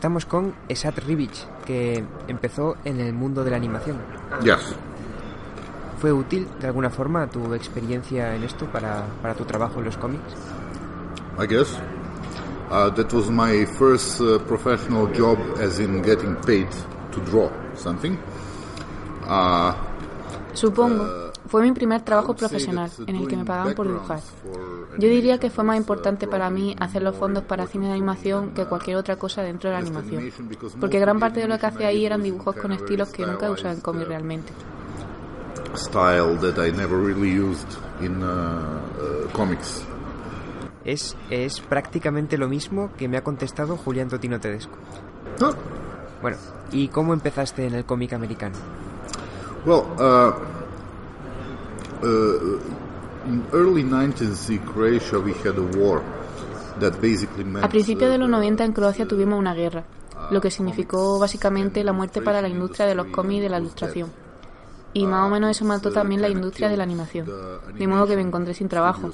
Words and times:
Estamos 0.00 0.24
con 0.24 0.54
Esat 0.66 0.96
Ribic, 1.00 1.30
que 1.66 2.02
empezó 2.26 2.74
en 2.86 3.00
el 3.00 3.12
mundo 3.12 3.44
de 3.44 3.50
la 3.50 3.58
animación. 3.58 3.98
Yes. 4.42 4.74
¿Fue 6.00 6.10
útil 6.10 6.48
de 6.58 6.68
alguna 6.68 6.88
forma 6.88 7.26
tu 7.26 7.52
experiencia 7.52 8.34
en 8.34 8.42
esto 8.42 8.64
para, 8.64 9.04
para 9.20 9.34
tu 9.34 9.44
trabajo 9.44 9.80
en 9.80 9.84
los 9.84 9.98
cómics? 9.98 10.32
I 11.38 11.46
guess. 11.46 11.78
Uh, 12.70 12.88
that 12.94 13.12
was 13.12 13.28
my 13.28 13.66
first 13.76 14.22
uh, 14.22 14.38
professional 14.46 15.06
job, 15.14 15.36
as 15.60 15.78
in 15.78 16.00
getting 16.00 16.34
paid 16.46 16.68
to 17.12 17.20
draw 17.26 17.50
something. 17.74 18.16
Uh, 19.28 19.74
Supongo. 20.54 21.29
Fue 21.50 21.62
mi 21.62 21.72
primer 21.72 22.02
trabajo 22.02 22.34
profesional, 22.34 22.90
en 23.06 23.16
el 23.16 23.26
que 23.26 23.36
me 23.36 23.44
pagaban 23.44 23.74
por 23.74 23.86
dibujar. 23.86 24.20
Yo 24.98 25.08
diría 25.08 25.38
que 25.38 25.50
fue 25.50 25.64
más 25.64 25.76
importante 25.76 26.26
para 26.26 26.48
mí 26.48 26.76
hacer 26.78 27.02
los 27.02 27.16
fondos 27.16 27.44
para 27.44 27.66
cine 27.66 27.88
de 27.88 27.92
animación 27.92 28.54
que 28.54 28.64
cualquier 28.66 28.96
otra 28.96 29.16
cosa 29.16 29.42
dentro 29.42 29.68
de 29.68 29.74
la 29.74 29.80
animación, 29.80 30.30
porque 30.80 31.00
gran 31.00 31.18
parte 31.18 31.40
de 31.40 31.48
lo 31.48 31.58
que 31.58 31.66
hacía 31.66 31.88
ahí 31.88 32.06
eran 32.06 32.22
dibujos 32.22 32.54
con 32.56 32.72
estilos 32.72 33.10
que 33.10 33.26
nunca 33.26 33.46
he 33.46 33.50
usado 33.50 33.74
en 33.74 33.80
cómics 33.80 34.08
realmente. 34.08 34.52
style 35.74 36.36
that 36.40 36.58
I 36.58 36.70
never 36.72 36.98
really 36.98 37.30
used 37.30 37.68
in 38.00 38.22
uh, 38.22 38.26
uh, 38.26 39.28
comics. 39.32 39.84
Es, 40.84 41.16
es 41.30 41.60
prácticamente 41.60 42.38
lo 42.38 42.48
mismo 42.48 42.90
que 42.96 43.06
me 43.08 43.16
ha 43.16 43.22
contestado 43.22 43.76
Julián 43.76 44.08
Totino 44.08 44.40
Tedesco. 44.40 44.76
Bueno, 46.22 46.36
¿y 46.72 46.88
cómo 46.88 47.12
empezaste 47.12 47.66
en 47.66 47.74
el 47.74 47.84
cómic 47.84 48.12
americano? 48.12 48.56
well, 49.64 49.82
uh, 49.98 50.00
uh, 50.00 50.38
in 50.38 50.38
early 50.38 50.38
90s 50.38 50.38
in 50.40 51.89
Croatia 51.89 51.89
we 51.89 51.89
had 51.89 51.89
a 56.80 57.44
meant 57.44 57.64
A 57.64 57.68
principios 57.68 58.10
de 58.10 58.18
los 58.18 58.28
uh, 58.28 58.32
90 58.32 58.64
en 58.64 58.72
Croacia 58.72 59.06
tuvimos 59.06 59.38
una 59.38 59.54
guerra, 59.54 59.84
lo 60.30 60.40
que 60.40 60.50
significó 60.50 61.18
básicamente 61.18 61.84
la 61.84 61.92
muerte 61.92 62.22
para 62.22 62.40
la 62.40 62.48
industria 62.48 62.86
de 62.86 62.94
los 62.94 63.06
cómics 63.08 63.38
y 63.38 63.40
de 63.42 63.48
la 63.48 63.58
ilustración. 63.58 64.10
Y 64.92 65.06
más 65.06 65.26
o 65.26 65.30
menos 65.30 65.50
eso 65.50 65.64
mató 65.64 65.92
también 65.92 66.20
la 66.20 66.28
industria 66.28 66.68
de 66.68 66.76
la 66.76 66.82
animación, 66.82 67.28
de 67.74 67.86
modo 67.86 68.06
que 68.06 68.16
me 68.16 68.22
encontré 68.22 68.54
sin 68.54 68.68
trabajo. 68.68 69.10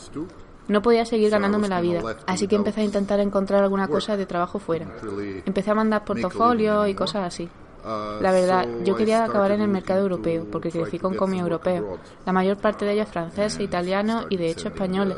No 0.69 0.83
podía 0.83 1.05
seguir 1.05 1.31
ganándome 1.31 1.69
la 1.69 1.81
vida, 1.81 2.03
así 2.27 2.49
que 2.49 2.57
empecé 2.57 2.81
a 2.81 2.85
intentar 2.85 3.21
encontrar 3.21 3.63
alguna 3.63 3.89
cosa 3.89 4.17
de 4.17 4.27
trabajo 4.27 4.59
fuera. 4.59 4.87
Empecé 5.45 5.71
a 5.71 5.75
mandar 5.75 6.05
portafolios 6.05 6.89
y 6.89 6.95
cosas 6.95 7.25
así. 7.25 7.49
La 7.87 8.33
verdad, 8.33 8.67
yo 8.85 8.97
quería 8.97 9.25
acabar 9.25 9.53
en 9.53 9.61
el 9.61 9.69
mercado 9.69 10.01
europeo, 10.01 10.47
porque 10.51 10.71
crecí 10.71 10.99
con 10.99 11.15
cómics 11.15 11.43
europeos, 11.43 12.01
la 12.25 12.33
mayor 12.33 12.57
parte 12.59 12.85
de 12.85 12.95
ellos 12.95 13.09
franceses, 13.09 13.61
italianos 13.61 14.27
y 14.29 14.37
de 14.37 14.51
hecho 14.51 14.69
españoles. 14.69 15.17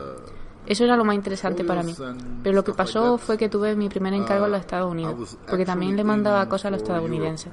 Eso 0.66 0.84
era 0.84 0.98
lo 0.98 1.04
más 1.04 1.14
interesante 1.14 1.64
para 1.64 1.82
mí. 1.82 1.94
Pero 2.42 2.54
lo 2.54 2.62
que 2.62 2.74
pasó 2.74 3.16
fue 3.16 3.38
que 3.38 3.48
tuve 3.48 3.74
mi 3.74 3.88
primer 3.88 4.12
encargo 4.12 4.44
en 4.44 4.52
los 4.52 4.60
Estados 4.60 4.90
Unidos, 4.90 5.38
porque 5.48 5.64
también 5.64 5.96
le 5.96 6.04
mandaba 6.04 6.46
cosas 6.46 6.66
a 6.66 6.70
los 6.72 6.82
estadounidenses. 6.82 7.50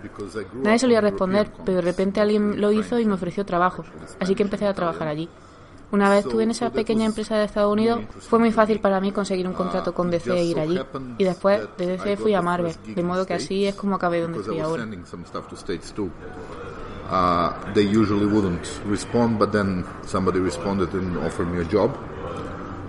Nadie 0.55 0.79
solía 0.79 0.99
responder, 0.99 1.49
pero 1.63 1.77
de 1.77 1.81
repente 1.81 2.19
alguien 2.19 2.59
lo 2.59 2.73
hizo 2.73 2.99
y 2.99 3.05
me 3.05 3.13
ofreció 3.13 3.45
trabajo, 3.45 3.85
así 4.19 4.35
que 4.35 4.43
empecé 4.43 4.67
a 4.67 4.73
trabajar 4.73 5.07
allí. 5.07 5.29
Una 5.91 6.09
vez 6.09 6.25
estuve 6.25 6.43
en 6.43 6.51
esa 6.51 6.69
pequeña 6.71 7.05
empresa 7.05 7.37
de 7.37 7.45
Estados 7.45 7.71
Unidos, 7.71 8.01
fue 8.19 8.39
muy 8.39 8.51
fácil 8.51 8.79
para 8.79 8.99
mí 8.99 9.11
conseguir 9.11 9.47
un 9.47 9.53
contrato 9.53 9.93
con 9.93 10.09
DC 10.11 10.31
e 10.31 10.43
ir 10.43 10.59
allí. 10.59 10.79
Y 11.17 11.23
después 11.23 11.61
de 11.77 11.85
DC 11.85 12.17
fui 12.17 12.33
a 12.33 12.41
Marvel, 12.41 12.75
de 12.85 13.03
modo 13.03 13.25
que 13.25 13.33
así 13.35 13.65
es 13.65 13.75
como 13.75 13.95
acabé 13.95 14.21
donde 14.21 14.39
estoy 14.39 14.59
ahora. 14.59 14.87
Uh, 17.07 17.53
they 17.75 17.83
usually 17.85 18.25
wouldn't 18.25 18.81
respond, 18.87 19.37
but 19.37 19.51
then 19.51 19.85
somebody 20.07 20.39
responded 20.39 20.91
and 20.93 21.15
offered 21.19 21.47
me 21.47 21.61
a 21.61 21.63
job. 21.65 21.95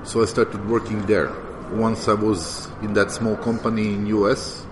So 0.04 0.22
I 0.22 0.24
started 0.24 0.66
working 0.70 1.04
there. 1.04 1.30
Once 1.70 2.08
I 2.08 2.14
was 2.14 2.68
in 2.80 2.94
that 2.94 3.10
small 3.10 3.36
company 3.36 3.92
in 3.92 4.06
US, 4.06 4.64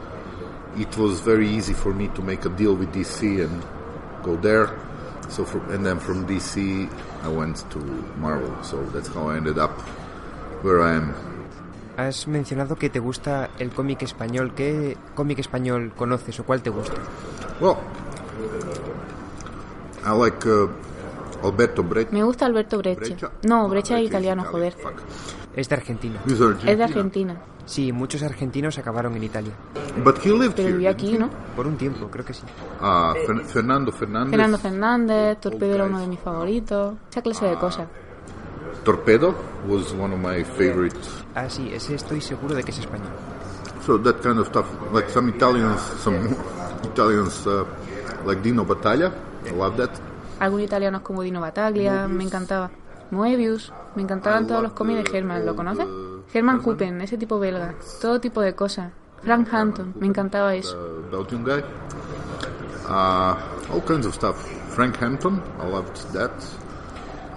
it 0.79 0.97
was 0.97 1.21
very 1.21 1.49
easy 1.49 1.75
for 1.75 1.93
me 1.93 2.09
to 2.15 2.23
make 2.23 2.47
a 2.47 2.49
deal 2.49 2.75
with 2.75 2.95
DC 2.95 3.45
and 3.45 3.62
go 4.23 4.37
there. 4.37 4.71
So 5.34 5.45
from, 5.45 5.69
and 5.75 5.84
then 5.84 5.99
from 5.99 6.28
DC 6.28 6.89
I 7.25 7.28
went 7.28 7.69
to 7.71 7.81
Marvel. 8.22 8.55
So 8.62 8.78
that's 8.95 9.09
how 9.09 9.31
I 9.31 9.37
ended 9.37 9.59
up 9.59 9.72
where 10.62 10.81
I 10.81 10.95
am. 10.95 11.12
Has 11.97 12.28
mencionado 12.28 12.77
que 12.77 12.89
te 12.89 13.00
gusta 13.00 13.50
el 13.59 13.71
cómic 13.71 14.03
español. 14.03 14.55
¿Qué 14.55 14.97
cómic 15.17 15.41
español 15.41 15.93
conoces 15.97 16.39
o 16.39 16.44
cuál 16.44 16.62
te 16.62 16.71
gusta? 16.71 16.94
Well, 17.61 17.78
I 20.05 20.12
like 20.12 20.49
uh, 20.49 20.69
Alberto 21.43 21.83
Breccia. 21.83 22.17
Me 22.17 22.23
gusta 22.23 22.47
Alberto 22.47 22.78
Breccia. 22.78 23.17
No, 23.43 23.69
Breccia 23.69 23.99
es 23.99 24.06
italiano, 24.06 24.44
joder. 24.44 24.77
Es 25.56 25.69
de 25.69 25.75
Argentina. 25.75 26.21
Es 26.65 26.78
de 26.78 26.84
Argentina. 26.84 27.41
Sí, 27.67 27.93
muchos 27.93 28.23
argentinos 28.23 28.77
acabaron 28.79 29.17
en 29.17 29.25
Italia. 29.25 29.53
But 30.05 30.19
he 30.25 30.31
lived 30.31 30.55
Pero 30.55 30.69
here. 30.69 30.73
vivió 30.73 30.91
aquí, 30.91 31.17
¿no? 31.17 31.31
Por 31.57 31.67
un 31.67 31.77
tiempo, 31.77 32.09
creo 32.11 32.25
que 32.25 32.35
sí. 32.35 32.43
Uh, 32.81 32.85
Fer- 33.27 33.45
Fernando 33.45 33.91
Fernandez. 33.91 34.31
Fernando 34.31 34.59
Fernández, 34.59 35.39
Torpedo 35.41 35.75
era 35.75 35.85
uno 35.85 35.99
de 36.01 36.07
mis 36.07 36.21
favoritos. 36.21 36.95
Esa 37.11 37.23
clase 37.23 37.47
de 37.47 37.55
cosas. 37.57 37.87
Torpedo 38.85 39.35
was 39.67 39.93
one 39.93 40.13
of 40.15 40.21
my 40.21 40.45
favorites. 40.45 41.25
Ah, 41.35 41.49
sí, 41.49 41.71
ese 41.73 41.95
estoy 41.95 42.21
seguro 42.21 42.55
de 42.55 42.63
que 42.63 42.71
es 42.71 42.79
español. 42.81 43.09
So 43.87 43.99
that 44.01 44.21
kind 44.23 44.39
of 44.39 44.47
stuff, 44.49 44.67
like 44.93 45.09
some 45.11 45.31
Italians, 45.31 45.81
some 46.03 46.19
Italians 46.85 47.47
uh, 47.47 47.65
like 48.27 48.43
Dino 48.43 48.65
Battaglia. 48.65 49.11
I 49.47 49.51
love 49.53 49.77
that. 49.77 49.91
Algunos 50.41 50.67
italianos 50.67 51.01
como 51.03 51.23
Dino 51.23 51.41
Battaglia, 51.41 52.07
me 52.09 52.25
encantaba. 52.25 52.71
Moebius, 53.11 53.73
me 53.95 54.03
encantaban 54.03 54.47
todos 54.47 54.63
los 54.63 54.73
cómics 54.73 55.11
de 55.11 55.19
Herman, 55.19 55.47
¿lo 55.47 55.55
conoces? 55.55 55.87
Herman 56.33 56.62
Kuppen, 56.62 57.01
ese 57.01 57.17
tipo 57.17 57.39
belga, 57.39 57.75
todo 58.01 58.21
tipo 58.21 58.41
de 58.41 58.55
cosas. 58.55 58.93
Frank 59.23 59.49
Hampton, 59.53 59.95
me 59.99 60.07
encantaba 60.07 60.55
eso. 60.55 60.77
Belgian 61.11 61.45
guy. 61.45 61.62
Uh, 62.87 63.35
all 63.73 63.81
kinds 63.87 64.07
of 64.07 64.15
stuff. 64.15 64.37
Frank 64.75 65.01
Hampton, 65.01 65.41
I 65.61 65.71
loved 65.71 66.12
that. 66.12 66.33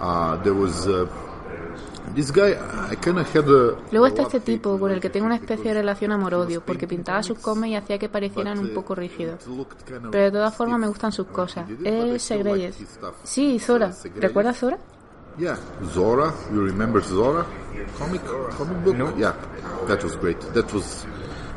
Uh, 0.00 0.36
there 0.42 0.52
was 0.52 0.86
uh, 0.86 1.06
this 2.14 2.30
guy. 2.30 2.52
I 2.90 2.96
kind 2.96 3.18
of 3.18 3.34
had 3.34 3.48
a. 3.48 3.76
Luego 3.90 4.06
está 4.06 4.22
este 4.22 4.40
tipo 4.40 4.78
con 4.78 4.90
el 4.90 5.00
que 5.00 5.08
tengo 5.08 5.26
una 5.26 5.36
especie 5.36 5.72
de 5.72 5.74
relación 5.74 6.12
amor-odio, 6.12 6.60
porque 6.60 6.86
pintaba 6.86 7.22
sus 7.22 7.38
cómics 7.38 7.72
y 7.72 7.76
hacía 7.76 7.98
que 7.98 8.08
parecieran 8.08 8.58
un 8.58 8.74
poco 8.74 8.94
rígidos. 8.94 9.44
Pero 10.10 10.24
de 10.24 10.30
todas 10.30 10.54
formas 10.54 10.78
me 10.78 10.88
gustan 10.88 11.12
sus 11.12 11.28
cosas. 11.28 11.66
Es 11.82 12.22
Segreyes. 12.22 12.76
Sí, 13.24 13.58
Zora. 13.58 13.92
¿Recuerdas 14.16 14.58
Zora? 14.58 14.78
Yeah, 15.38 15.56
Zora. 15.92 16.32
You 16.52 16.64
remember 16.66 17.00
Zora? 17.02 17.46
Comic, 17.96 18.22
comic 18.56 18.84
book. 18.84 18.96
No. 18.96 19.16
Yeah, 19.16 19.34
that 19.86 20.02
was 20.02 20.16
great. 20.16 20.40
That 20.52 20.72
was 20.72 21.06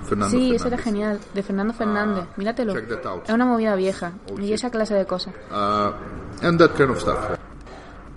Fernando. 0.04 0.38
Sí, 0.38 0.54
ese 0.54 0.68
era 0.68 0.78
Fernandez. 0.78 0.84
genial, 0.84 1.20
de 1.34 1.44
Fernando 1.44 1.74
Fernández. 1.74 2.26
Míratelo. 2.38 2.74
check 2.74 2.88
that 2.90 3.06
out. 3.08 3.24
Es 3.28 3.34
una 3.34 3.46
movida 3.46 3.76
vieja, 3.76 4.14
y 4.40 4.54
esa 4.54 4.70
clase 4.70 4.94
de 4.94 5.06
cosas. 5.06 5.34
Uh, 5.50 5.94
and 6.46 6.60
that 6.60 6.76
kind 6.76 6.92
of 6.92 7.00
stuff. 7.00 7.18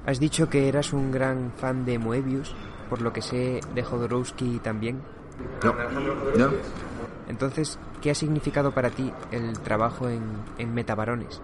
Has 0.06 0.20
dicho 0.20 0.50
que 0.50 0.68
eras 0.68 0.92
un 0.92 1.10
gran 1.10 1.50
fan 1.56 1.86
de 1.86 1.98
Moebius, 1.98 2.54
por 2.90 3.00
lo 3.00 3.12
que 3.12 3.22
sé 3.22 3.60
de 3.74 3.82
Jodorowsky 3.82 4.58
también. 4.58 5.00
Yeah. 5.62 5.74
Yeah. 6.36 6.50
Entonces, 7.26 7.78
¿qué 8.02 8.10
ha 8.10 8.14
significado 8.14 8.72
para 8.72 8.90
ti 8.90 9.10
el 9.30 9.58
trabajo 9.60 10.10
en, 10.10 10.22
en 10.58 10.74
Metabarones? 10.74 11.40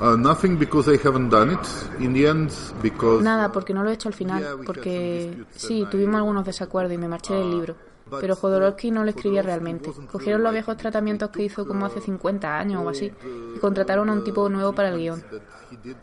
Uh, 0.00 0.16
nothing 0.16 0.56
because 0.56 0.88
I 0.88 0.96
haven't 0.96 1.28
done 1.28 1.52
it 1.52 1.68
in 1.98 2.14
the 2.14 2.26
end 2.26 2.50
because 2.82 3.22
Nada, 3.22 3.52
porque 3.52 3.74
no 3.74 3.82
lo 3.82 3.90
he 3.90 3.94
hecho 3.94 4.08
al 4.08 4.14
final, 4.14 4.60
porque 4.64 5.44
sí, 5.54 5.86
tuvimos 5.90 6.16
algunos 6.16 6.44
desacuerdos 6.46 6.94
y 6.94 6.98
me 6.98 7.06
marché 7.06 7.34
del 7.34 7.50
libro. 7.50 7.76
Pero 8.18 8.34
Jodorowsky 8.34 8.90
no 8.90 9.04
lo 9.04 9.10
escribía 9.10 9.42
realmente. 9.42 9.92
Cogieron 10.10 10.42
los 10.42 10.52
viejos 10.52 10.76
tratamientos 10.76 11.30
que 11.30 11.44
hizo 11.44 11.66
como 11.66 11.86
hace 11.86 12.00
50 12.00 12.58
años 12.58 12.82
o 12.84 12.88
así 12.88 13.12
y 13.54 13.58
contrataron 13.60 14.08
a 14.08 14.12
un 14.12 14.24
tipo 14.24 14.48
nuevo 14.48 14.72
para 14.72 14.88
el 14.88 14.96
guion. 14.98 15.22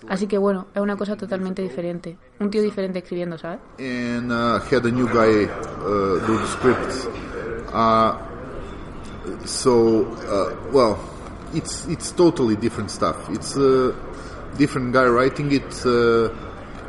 Así 0.08 0.28
que 0.28 0.38
bueno, 0.38 0.68
es 0.74 0.82
una 0.82 0.96
cosa 0.96 1.18
totalmente 1.18 1.62
diferente. 1.62 2.18
Un 2.40 2.50
tío 2.50 2.62
diferente 2.62 3.00
escribiendo, 3.00 3.38
¿sabes? 3.38 3.60
and 3.80 4.32
uh, 4.32 4.60
had 4.72 4.86
a 4.86 4.92
new 4.92 5.08
guy 5.08 5.46
uh, 5.46 6.20
do 6.26 6.38
the 6.38 6.48
script. 6.48 7.10
Uh, 7.74 8.18
so 9.46 10.06
uh, 10.30 10.56
well, 10.72 10.98
it's 11.54 11.86
it's 11.88 12.12
totally 12.14 12.56
different 12.56 12.90
stuff. 12.92 13.16
It's 13.32 13.56
a 13.58 13.94
different 14.58 14.94
guy 14.94 15.06
writing 15.08 15.52
it. 15.52 15.64
Uh, 15.86 16.30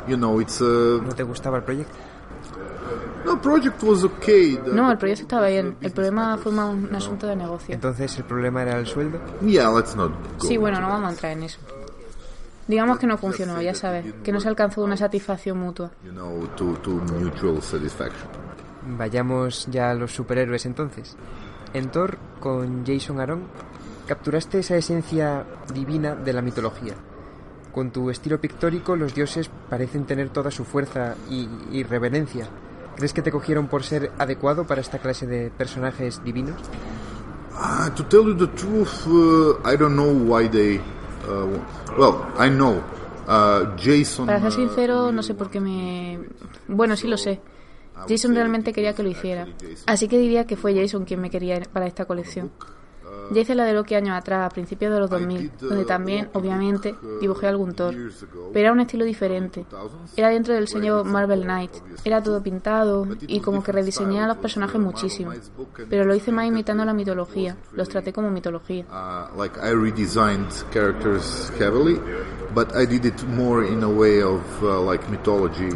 you 0.07 0.15
know, 0.17 0.39
it's 0.39 0.61
uh, 0.61 0.99
¿No 1.03 1.13
te 1.13 1.23
gustaba 1.23 1.57
el 1.57 1.63
proyecto? 1.63 1.93
No, 3.25 3.39
project 3.41 3.83
was 3.83 4.03
okay. 4.03 4.55
The- 4.55 4.71
No, 4.73 4.89
el 4.91 4.97
proyecto 4.97 5.23
estaba 5.23 5.47
bien. 5.47 5.75
El 5.81 5.91
problema 5.91 6.37
fue 6.37 6.51
más 6.51 6.69
un 6.73 6.95
asunto 6.95 7.27
de 7.27 7.35
negocio. 7.35 7.75
Entonces, 7.75 8.17
¿el 8.17 8.23
problema 8.23 8.61
era 8.63 8.79
el 8.79 8.87
sueldo? 8.87 9.19
Yeah, 9.45 9.69
let's 9.69 9.95
not 9.95 10.11
go. 10.39 10.47
Sí, 10.47 10.57
bueno, 10.57 10.79
no 10.79 10.87
vamos 10.87 11.09
a 11.09 11.11
entrar 11.11 11.31
en 11.33 11.43
eso. 11.43 11.59
Digamos 12.67 12.97
que 12.99 13.07
no 13.07 13.17
funcionó, 13.17 13.61
ya 13.61 13.73
sabes, 13.73 14.05
que 14.23 14.31
no 14.31 14.39
se 14.39 14.47
alcanzó 14.47 14.83
una 14.83 14.95
satisfacción 14.95 15.59
mutua. 15.59 15.91
You 16.03 16.11
know, 16.11 16.47
to, 16.55 16.73
to 16.83 16.91
mutual 16.91 17.61
satisfaction. 17.61 18.29
Vayamos 18.97 19.67
ya 19.69 19.91
a 19.91 19.93
los 19.95 20.11
superhéroes 20.13 20.65
entonces. 20.65 21.15
En 21.73 21.89
Thor, 21.91 22.17
con 22.39 22.83
Jason 22.85 23.19
Aaron, 23.19 23.43
capturaste 24.09 24.57
esa 24.57 24.75
esencia 24.75 25.45
divina 25.71 26.15
de 26.15 26.33
la 26.33 26.41
mitología. 26.41 26.95
Con 27.71 27.91
tu 27.91 28.09
estilo 28.09 28.41
pictórico, 28.41 28.95
los 28.95 29.13
dioses 29.13 29.51
parecen 29.69 30.05
tener 30.05 30.29
toda 30.29 30.49
su 30.49 30.65
fuerza 30.65 31.13
y, 31.29 31.47
y 31.71 31.83
reverencia. 31.83 32.49
¿Crees 32.95 33.13
que 33.13 33.21
te 33.21 33.31
cogieron 33.31 33.67
por 33.67 33.83
ser 33.83 34.11
adecuado 34.17 34.65
para 34.65 34.81
esta 34.81 34.97
clase 34.97 35.27
de 35.27 35.51
personajes 35.51 36.23
divinos? 36.23 36.57
Uh, 37.53 37.91
to 37.91 38.03
tell 38.05 38.23
you 38.23 38.35
the 38.35 38.47
truth, 38.47 39.05
uh, 39.05 39.59
I 39.63 39.77
don't 39.77 39.93
know 39.93 40.11
why 40.11 40.49
they. 40.49 40.77
Uh, 41.27 41.59
well, 41.95 42.25
I 42.39 42.49
know. 42.49 42.81
Uh, 43.27 43.75
Jason. 43.77 44.25
Para 44.25 44.39
ser 44.39 44.49
uh, 44.49 44.53
sincero, 44.53 45.11
no 45.11 45.21
sé 45.21 45.35
por 45.35 45.51
qué 45.51 45.59
me... 45.59 46.19
Bueno, 46.67 46.95
sí 46.95 47.07
lo 47.07 47.17
sé. 47.17 47.41
Jason 48.07 48.33
realmente 48.33 48.73
quería 48.73 48.95
que 48.95 49.03
lo 49.03 49.09
hiciera. 49.09 49.47
Así 49.85 50.07
que 50.07 50.17
diría 50.17 50.47
que 50.47 50.55
fue 50.55 50.73
Jason 50.73 51.05
quien 51.05 51.21
me 51.21 51.29
quería 51.29 51.61
para 51.71 51.85
esta 51.85 52.05
colección. 52.05 52.49
Ya 53.31 53.41
hice 53.41 53.53
la 53.55 53.65
de 53.65 53.73
Loki 53.73 53.95
años 53.95 54.17
atrás, 54.17 54.45
a 54.45 54.49
principios 54.49 54.91
de 54.91 54.99
los 54.99 55.09
2000, 55.09 55.51
donde 55.59 55.85
también, 55.85 56.29
obviamente, 56.33 56.95
dibujé 57.21 57.47
algún 57.47 57.73
Thor. 57.73 57.93
Pero 58.53 58.59
era 58.59 58.71
un 58.71 58.79
estilo 58.79 59.05
diferente. 59.05 59.65
Era 60.15 60.29
dentro 60.29 60.53
del 60.55 60.67
sello 60.67 61.03
Marvel 61.03 61.43
Knight. 61.43 61.71
Era 62.03 62.23
todo 62.23 62.41
pintado 62.41 63.07
y 63.21 63.39
como 63.39 63.63
que 63.63 63.71
rediseñé 63.71 64.21
a 64.21 64.27
los 64.27 64.37
personajes 64.37 64.79
muchísimo. 64.81 65.31
Pero 65.89 66.05
lo 66.05 66.15
hice 66.15 66.31
más 66.31 66.47
imitando 66.47 66.83
la 66.85 66.93
mitología. 66.93 67.55
Los 67.73 67.89
traté 67.89 68.11
como 68.11 68.31
mitología. 68.31 68.85
uh, 68.89 69.27
but 72.53 72.75
I 72.75 72.85
did 72.85 73.05
it 73.05 73.23
more 73.27 73.63
in 73.63 73.83
a 73.83 73.89
way 73.89 74.21
of 74.21 74.41
uh, 74.63 74.81
like 74.81 75.07
mythology. 75.09 75.69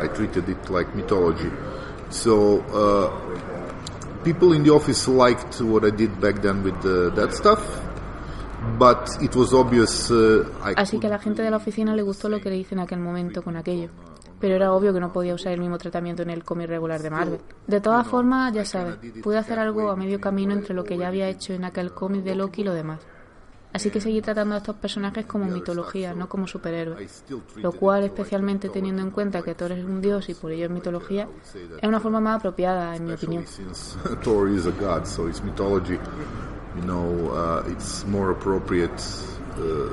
I 0.00 0.06
treated 0.08 0.48
it 0.48 0.70
like 0.70 0.94
mythology. 0.94 1.50
So 2.10 2.60
uh, 2.72 3.10
people 4.26 4.56
in 4.56 4.64
the 4.64 4.70
office 4.70 5.06
liked 5.06 5.60
what 5.60 5.84
I 5.84 5.90
did 5.90 6.20
back 6.20 6.42
then 6.42 6.64
with 6.64 6.82
the, 6.82 7.12
that 7.14 7.32
stuff, 7.32 7.62
but 8.76 9.08
it 9.22 9.36
was 9.36 9.54
obvious. 9.54 10.10
Uh, 10.10 10.44
I 10.64 10.74
Así 10.76 10.98
que 10.98 11.06
a 11.06 11.10
la 11.10 11.20
gente 11.20 11.42
de 11.42 11.50
la 11.50 11.58
oficina 11.58 11.94
le 11.94 12.02
gustó 12.02 12.28
lo 12.28 12.40
que 12.40 12.50
le 12.50 12.56
hice 12.56 12.74
en 12.74 12.80
aquel 12.80 12.98
momento 12.98 13.42
con 13.42 13.56
aquello. 13.56 13.88
Pero 14.40 14.56
era 14.56 14.72
obvio 14.72 14.92
que 14.92 15.00
no 15.00 15.12
podía 15.12 15.34
usar 15.34 15.52
el 15.52 15.60
mismo 15.60 15.78
tratamiento 15.78 16.22
en 16.22 16.30
el 16.30 16.42
cómic 16.44 16.68
regular 16.68 17.00
de 17.00 17.08
Marvel. 17.08 17.40
De 17.66 17.80
todas 17.80 18.06
formas, 18.06 18.52
ya 18.52 18.64
sabes, 18.64 18.96
pude 19.22 19.38
hacer 19.38 19.58
algo 19.58 19.90
a 19.90 19.96
medio 19.96 20.20
camino 20.20 20.52
entre 20.52 20.74
lo 20.74 20.84
que 20.84 20.98
ya 20.98 21.08
había 21.08 21.28
hecho 21.28 21.54
en 21.54 21.64
aquel 21.64 21.92
cómic 21.92 22.22
de 22.22 22.34
Loki 22.34 22.62
y 22.62 22.64
lo 22.64 22.74
demás. 22.74 23.00
Así 23.76 23.90
que 23.90 24.00
seguí 24.00 24.22
tratando 24.22 24.54
a 24.54 24.58
estos 24.58 24.76
personajes 24.76 25.26
como 25.26 25.44
mitología, 25.44 26.14
no 26.14 26.30
como 26.30 26.46
superhéroes. 26.46 27.24
Lo 27.56 27.72
cual, 27.72 28.04
especialmente 28.04 28.70
teniendo 28.70 29.02
en 29.02 29.10
cuenta 29.10 29.42
que 29.42 29.54
Thor 29.54 29.72
es 29.72 29.84
un 29.84 30.00
dios 30.00 30.30
y 30.30 30.34
por 30.34 30.50
ello 30.50 30.64
es 30.64 30.70
mitología, 30.70 31.28
es 31.82 31.86
una 31.86 32.00
forma 32.00 32.18
más 32.18 32.38
apropiada, 32.38 32.96
en 32.96 33.04
mi 33.04 33.12
opinión. 33.12 33.46
since 33.46 33.98
Thor 34.22 34.48
is 34.48 34.64
a 34.64 34.70
god, 34.70 35.04
so 35.04 35.28
it's 35.28 35.42
mythology. 35.42 35.98
You 36.76 36.86
know, 36.86 37.62
it's 37.70 38.06
more 38.06 38.32
appropriate 38.32 38.96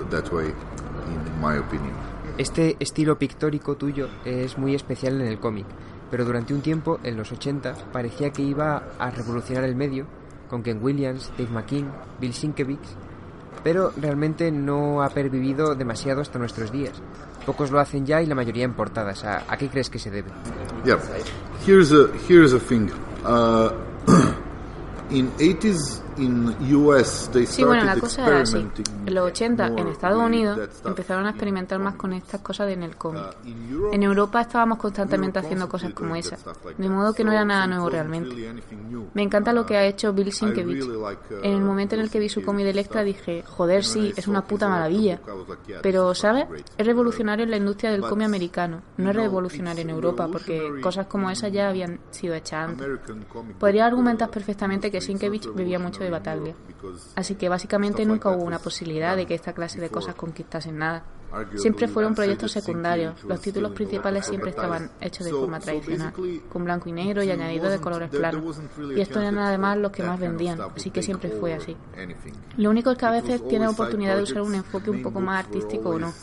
that 0.10 0.32
way, 0.32 0.48
in 0.48 1.42
my 1.42 1.58
opinion. 1.58 1.92
Este 2.38 2.78
estilo 2.80 3.20
pictórico 3.20 3.76
tuyo 3.76 4.08
es 4.24 4.58
muy 4.58 4.76
especial 4.76 5.20
en 5.20 5.28
el 5.28 5.42
cómic, 5.42 5.66
pero 6.10 6.24
durante 6.24 6.54
un 6.54 6.62
tiempo, 6.62 7.02
en 7.04 7.18
los 7.18 7.34
80, 7.34 7.92
parecía 7.92 8.32
que 8.32 8.44
iba 8.44 8.92
a 8.98 9.12
revolucionar 9.12 9.66
el 9.66 9.76
medio, 9.76 10.06
con 10.50 10.64
Ken 10.64 10.80
Williams, 10.82 11.32
Dave 11.38 11.52
McKean, 11.52 11.92
Bill 12.22 12.34
Sienkiewicz, 12.34 13.03
pero 13.64 13.92
realmente 13.98 14.52
no 14.52 15.02
ha 15.04 15.10
pervivido 15.10 15.76
demasiado 15.76 16.22
hasta 16.22 16.40
nuestros 16.40 16.72
días. 16.72 17.02
Pocos 17.46 17.72
lo 17.72 17.80
hacen 17.80 18.06
ya 18.06 18.22
y 18.22 18.26
la 18.26 18.36
mayoría 18.36 18.64
en 18.64 18.74
portadas. 18.74 19.24
¿A, 19.24 19.44
a 19.48 19.58
qué 19.58 19.70
crees 19.70 19.90
que 19.90 20.00
se 20.00 20.10
debe? 20.10 20.30
Yeah, 20.86 21.00
here's 21.66 21.92
a 21.92 22.10
here's 22.28 22.54
a 22.54 22.60
thing. 22.60 22.90
Uh, 23.26 23.72
in 25.10 25.32
80s 25.38 25.80
in 25.80 25.80
US 25.80 26.02
they 26.02 26.03
Sí, 27.46 27.64
bueno, 27.64 27.84
la 27.84 27.98
cosa 27.98 28.28
era 28.28 28.42
así. 28.42 28.66
En 29.06 29.14
los 29.14 29.26
80, 29.28 29.68
en 29.68 29.88
Estados 29.88 30.22
Unidos, 30.22 30.60
empezaron 30.86 31.26
a 31.26 31.30
experimentar 31.32 31.80
más 31.80 31.96
con 31.96 32.14
estas 32.14 32.42
cosas 32.42 32.70
en 32.72 32.84
el 32.84 32.96
cómic. 32.96 33.24
Uh, 33.46 33.94
En 33.94 34.04
Europa 34.04 34.42
estábamos 34.42 34.78
constantemente 34.78 35.40
haciendo 35.40 35.68
cosas 35.68 35.94
como 35.94 36.10
doing 36.10 36.20
esa, 36.20 36.38
that 36.38 36.40
stuff 36.40 36.66
like 36.66 36.82
de 36.82 36.90
modo 36.90 37.14
que 37.14 37.24
no 37.24 37.32
era 37.32 37.46
nada 37.46 37.68
nuevo 37.68 37.90
realmente. 37.90 38.54
Me 39.14 39.22
encanta 39.22 39.54
lo 39.54 39.66
que 39.66 39.78
ha 39.78 39.86
hecho 39.86 40.14
Bill 40.14 40.32
Sienkiewicz. 40.32 40.86
uh, 40.86 41.08
En 41.44 41.54
el 41.54 41.62
momento 41.62 41.96
en 41.96 42.02
el 42.02 42.10
que 42.10 42.20
vi 42.20 42.30
su 42.30 42.44
cómic 42.44 42.66
de 42.66 42.72
Electra 42.72 43.04
dije, 43.04 43.44
joder, 43.48 43.84
sí, 43.84 44.14
es 44.16 44.28
una 44.28 44.44
puta 44.46 44.68
maravilla. 44.68 45.20
Pero, 45.82 46.14
¿sabes? 46.14 46.46
Es 46.78 46.86
revolucionario 46.86 47.44
en 47.44 47.52
la 47.52 47.58
industria 47.58 47.92
del 47.92 48.02
cómic 48.02 48.26
americano, 48.26 48.82
no 48.98 49.10
es 49.10 49.16
revolucionario 49.16 49.82
en 49.82 49.90
Europa, 49.90 50.28
porque 50.32 50.80
cosas 50.82 51.08
como 51.08 51.30
esas 51.30 51.52
ya 51.52 51.70
habían 51.70 52.00
sido 52.12 52.36
hechas 52.36 52.70
antes. 52.70 52.88
Podría 53.60 53.86
argumentar 53.86 54.30
uh, 54.30 54.32
perfectamente 54.32 54.92
que 54.92 55.02
Sienkiewicz 55.02 55.54
bebía 55.54 55.80
mucho 55.80 56.03
de. 56.10 56.50
Europe 56.50 56.56
because 56.68 57.12
Así 57.16 57.36
que 57.36 57.50
básicamente 57.50 58.06
nunca 58.06 58.30
hubo 58.30 58.44
una 58.44 58.60
posibilidad 58.60 59.16
de 59.16 59.26
que 59.26 59.36
esta 59.36 59.54
clase 59.54 59.80
de 59.80 59.90
cosas 59.90 60.16
conquistasen 60.16 60.78
nada. 60.78 61.04
Siempre 61.56 61.88
fueron 61.88 62.14
proyectos 62.14 62.52
secundarios. 62.52 63.24
Los 63.24 63.42
títulos 63.42 63.72
principales 63.72 64.28
siempre 64.28 64.52
estaban 64.52 64.92
hechos 65.02 65.26
de 65.26 65.32
forma 65.32 65.60
tradicional, 65.60 66.14
con 66.48 66.64
blanco 66.64 66.90
y 66.90 66.92
negro 66.92 67.24
y 67.24 67.28
there 67.28 67.42
añadido 67.42 67.70
de 67.70 67.80
colores 67.80 68.10
planos. 68.10 68.60
Y 68.96 69.00
a 69.00 69.04
estos 69.04 69.22
eran 69.22 69.40
además 69.40 69.78
los 69.78 69.92
que 69.92 70.04
más 70.04 70.20
vendían, 70.20 70.60
así 70.62 70.92
que 70.92 71.02
siempre 71.02 71.30
fue 71.32 71.54
así. 71.54 71.76
Lo 72.58 72.70
único 72.70 72.92
es 72.92 72.98
que 72.98 73.06
a 73.06 73.12
veces 73.12 73.48
tiene 73.48 73.66
always 73.66 73.76
side 73.76 73.84
oportunidad 73.84 74.18
de 74.18 74.24
usar 74.24 74.42
un 74.44 74.56
enfoque 74.56 74.90
un 74.92 75.02
poco 75.02 75.20
más 75.20 75.46
artístico 75.46 75.90
o 75.90 76.00
no. 76.00 76.14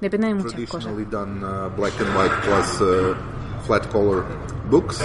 Depende 0.00 0.28
de 0.28 0.34
muchas 0.34 0.68
cosas. 0.68 0.92
uh, 0.94 1.70
uh, 2.80 3.14
flat 3.66 3.90
color 3.90 4.24
books, 4.70 5.00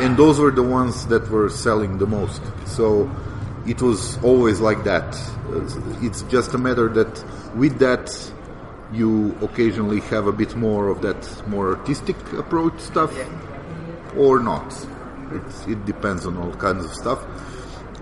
and 0.00 0.16
those 0.16 0.40
were 0.40 0.50
the 0.50 0.62
ones 0.62 1.06
that 1.06 1.28
were 1.30 1.48
selling 1.50 1.98
the 1.98 2.06
most. 2.06 2.40
So 2.64 3.10
it 3.70 3.80
was 3.80 4.18
always 4.24 4.58
like 4.60 4.82
that. 4.84 5.08
It's 6.02 6.22
just 6.22 6.54
a 6.54 6.58
matter 6.58 6.88
that 6.88 7.12
with 7.54 7.78
that 7.78 8.06
you 8.92 9.36
occasionally 9.40 10.00
have 10.12 10.26
a 10.26 10.32
bit 10.32 10.56
more 10.56 10.88
of 10.88 11.00
that 11.02 11.22
more 11.46 11.76
artistic 11.76 12.16
approach 12.32 12.78
stuff, 12.80 13.12
or 14.16 14.40
not. 14.40 14.68
It's, 15.32 15.66
it 15.68 15.84
depends 15.86 16.26
on 16.26 16.36
all 16.36 16.52
kinds 16.54 16.84
of 16.84 16.92
stuff. 16.92 17.20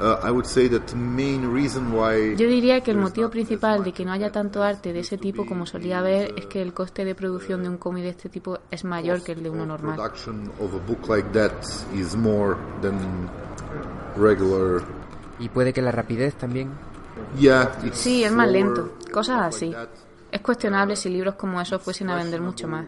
Uh, 0.01 0.21
I 0.23 0.31
would 0.31 0.47
say 0.47 0.69
that 0.69 0.87
the 0.87 0.97
main 0.97 1.45
reason 1.47 1.93
why 1.93 2.37
Yo 2.37 2.49
diría 2.49 2.81
que 2.83 2.93
el 2.93 2.99
motivo 2.99 3.29
principal 3.31 3.83
de 3.83 3.93
que 3.93 4.05
no 4.05 4.13
haya 4.13 4.31
tanto 4.31 4.63
arte 4.63 4.93
de 4.93 5.01
ese 5.01 5.19
tipo 5.19 5.45
como 5.45 5.67
solía 5.67 5.99
haber 5.99 6.35
es 6.39 6.47
que 6.47 6.63
el 6.63 6.73
coste 6.73 7.05
de 7.05 7.17
producción 7.17 7.65
de 7.65 7.69
un 7.69 7.79
cómic 7.79 8.05
de 8.05 8.11
este 8.11 8.29
tipo 8.29 8.59
es 8.71 8.85
mayor 8.85 9.23
que 9.23 9.33
el 9.33 9.43
de 9.43 9.51
uno 9.51 9.67
normal. 9.67 9.97
Production 9.97 10.51
of 10.61 10.73
a 10.73 10.79
book 10.79 11.09
like 11.09 11.29
that 11.33 11.53
is 11.95 12.17
more 12.17 12.57
than 12.81 13.29
regular. 14.17 14.83
Y 15.39 15.49
puede 15.49 15.73
que 15.73 15.83
la 15.83 15.93
rapidez 15.93 16.35
también. 16.35 16.71
Yeah, 17.39 17.73
it's 17.85 17.99
Sí, 17.99 18.25
es 18.25 18.33
más 18.33 18.49
lento, 18.49 18.95
cosas 19.13 19.55
así. 19.55 19.75
Es 20.31 20.43
cuestionable 20.43 20.95
si 20.95 21.09
libros 21.09 21.37
como 21.37 21.61
esos 21.61 21.81
fuesen 21.81 22.11
a 22.11 22.17
vender 22.17 22.41
mucho 22.41 22.69
más. 22.69 22.87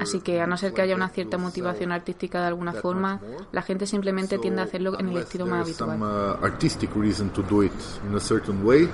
Así 0.00 0.20
que, 0.20 0.40
a 0.40 0.46
no 0.46 0.56
ser 0.56 0.72
que 0.72 0.82
haya 0.82 0.96
una 0.96 1.08
cierta 1.08 1.38
motivación 1.38 1.92
artística 1.92 2.40
de 2.40 2.48
alguna 2.48 2.72
forma, 2.72 3.20
la 3.52 3.62
gente 3.62 3.86
simplemente 3.86 4.38
tiende 4.38 4.62
a 4.62 4.64
hacerlo 4.64 4.98
en 4.98 5.08
el 5.08 5.18
estilo 5.18 5.46
más 5.46 5.62
habitual. 5.62 6.00
uh, 6.02 6.44
artistic 6.44 6.90
reason 6.96 7.30
to 7.30 7.42
do 7.42 7.62
it 7.62 7.72
in 8.08 8.16
a 8.16 8.20
certain 8.20 8.66
way, 8.66 8.88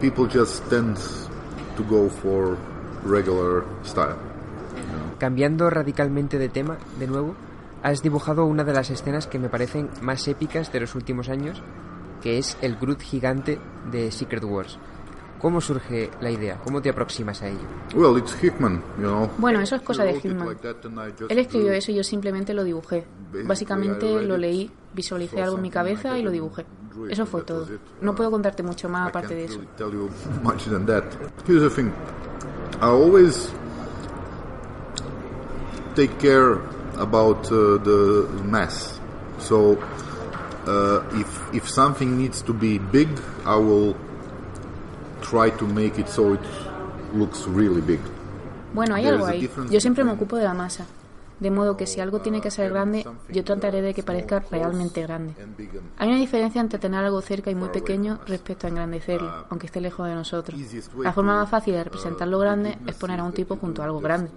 people 0.00 0.28
just 0.30 0.62
tend 0.68 0.96
to 1.76 1.84
go 1.88 2.10
for 2.10 2.58
regular 3.04 3.64
style. 3.84 4.16
Cambiando 5.18 5.70
radicalmente 5.70 6.38
de 6.38 6.48
tema, 6.48 6.76
de 6.98 7.06
nuevo, 7.06 7.34
has 7.82 8.02
dibujado 8.02 8.44
una 8.44 8.64
de 8.64 8.72
las 8.72 8.90
escenas 8.90 9.26
que 9.26 9.38
me 9.38 9.48
parecen 9.48 9.88
más 10.02 10.28
épicas 10.28 10.72
de 10.72 10.80
los 10.80 10.94
últimos 10.94 11.28
años, 11.28 11.62
que 12.22 12.38
es 12.38 12.56
el 12.62 12.76
Groot 12.76 13.00
gigante 13.00 13.58
de 13.90 14.10
Secret 14.10 14.44
Wars. 14.44 14.78
¿Cómo 15.40 15.60
surge 15.60 16.10
la 16.20 16.30
idea? 16.32 16.58
¿Cómo 16.64 16.82
te 16.82 16.90
aproximas 16.90 17.42
a 17.42 17.48
ello? 17.48 17.60
Well, 17.94 18.18
it's 18.18 18.34
Hickman, 18.42 18.82
you 18.96 19.02
know. 19.04 19.30
Bueno, 19.38 19.60
eso 19.60 19.76
es 19.76 19.82
cosa 19.82 20.02
He 20.04 20.12
de 20.14 20.18
Hickman. 20.18 20.48
like 20.48 20.60
that 20.62 20.84
and 20.84 20.98
I 20.98 21.12
just 21.16 21.30
Él 21.30 21.38
escribió 21.38 21.68
drew- 21.68 21.76
eso 21.76 21.92
y 21.92 21.94
yo 21.94 22.02
simplemente 22.02 22.52
lo 22.54 22.64
dibujé. 22.64 23.04
Básicamente 23.44 24.20
lo 24.22 24.36
leí, 24.36 24.68
visualicé 24.94 25.40
algo 25.40 25.56
en 25.56 25.62
mi 25.62 25.70
cabeza 25.70 26.18
y 26.18 26.22
lo 26.22 26.32
dibujé. 26.32 26.66
Eso 27.08 27.24
fue 27.24 27.42
todo. 27.42 27.68
No 28.00 28.16
puedo 28.16 28.32
contarte 28.32 28.64
mucho 28.64 28.88
más 28.88 29.06
I 29.06 29.08
aparte 29.10 29.34
de 29.36 29.46
can't 29.46 29.50
eso. 29.50 29.60
really 29.60 29.76
tell 29.76 29.92
you 29.92 30.10
much 30.42 30.64
than 30.64 30.84
that. 30.86 31.04
Here's 31.46 31.62
the 31.62 31.70
thing. 31.70 31.92
I 32.80 32.86
always 32.86 33.52
take 35.94 36.18
care 36.18 36.58
about 36.98 37.46
uh, 37.52 37.78
the 37.84 38.26
mass. 38.44 38.98
So 39.38 39.78
uh, 40.68 41.20
if 41.20 41.54
if 41.54 41.68
something 41.68 42.16
needs 42.16 42.42
to 42.42 42.52
be 42.52 42.78
big, 42.92 43.08
I 43.44 43.56
will 43.56 43.94
try 45.22 45.50
to 45.50 45.66
make 45.66 45.98
it 45.98 46.08
so 46.08 46.34
it 46.34 46.40
looks 47.14 47.46
really 47.46 47.80
big. 47.80 48.00
Bueno, 48.74 48.94
hay 48.94 49.06
algo 49.06 49.26
ahí. 49.26 49.48
Yo 49.70 49.80
siempre 49.80 50.04
me 50.04 50.12
ocupo 50.12 50.36
de 50.36 50.44
la 50.44 50.54
masa. 50.54 50.86
De 51.40 51.52
modo 51.52 51.76
que 51.76 51.86
si 51.86 52.00
algo 52.00 52.20
tiene 52.20 52.40
que 52.40 52.50
ser 52.50 52.70
grande, 52.70 53.06
yo 53.28 53.44
trataré 53.44 53.80
de 53.80 53.94
que 53.94 54.02
parezca 54.02 54.40
realmente 54.50 55.02
grande. 55.02 55.34
Hay 55.96 56.08
una 56.08 56.18
diferencia 56.18 56.60
entre 56.60 56.80
tener 56.80 57.04
algo 57.04 57.20
cerca 57.20 57.48
y 57.48 57.54
muy 57.54 57.68
pequeño 57.68 58.18
respecto 58.26 58.66
a 58.66 58.70
engrandecerlo, 58.70 59.46
aunque 59.48 59.66
esté 59.66 59.80
lejos 59.80 60.08
de 60.08 60.16
nosotros. 60.16 60.60
La 60.98 61.12
forma 61.12 61.36
más 61.36 61.48
fácil 61.48 61.74
de 61.74 61.84
representar 61.84 62.26
lo 62.26 62.40
grande 62.40 62.76
es 62.88 62.96
poner 62.96 63.20
a 63.20 63.22
un 63.22 63.32
tipo 63.32 63.56
junto 63.56 63.82
a 63.82 63.84
algo 63.84 64.00
grande. 64.00 64.30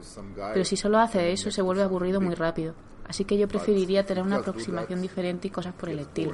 Pero 0.54 0.64
si 0.64 0.78
solo 0.78 1.00
hace 1.00 1.32
eso, 1.32 1.50
se 1.50 1.64
vuelve 1.64 1.82
aburrido 1.82 2.22
muy 2.22 2.36
rápido. 2.36 2.76
Así 3.12 3.26
que 3.26 3.38
yo 3.38 3.46
preferiría 3.46 4.06
tener 4.06 4.24
una 4.24 4.38
aproximación 4.38 5.02
diferente 5.02 5.50
y 5.50 5.52
cosas 5.52 5.74
por 5.74 5.90
el 5.90 6.00
estilo. 6.00 6.32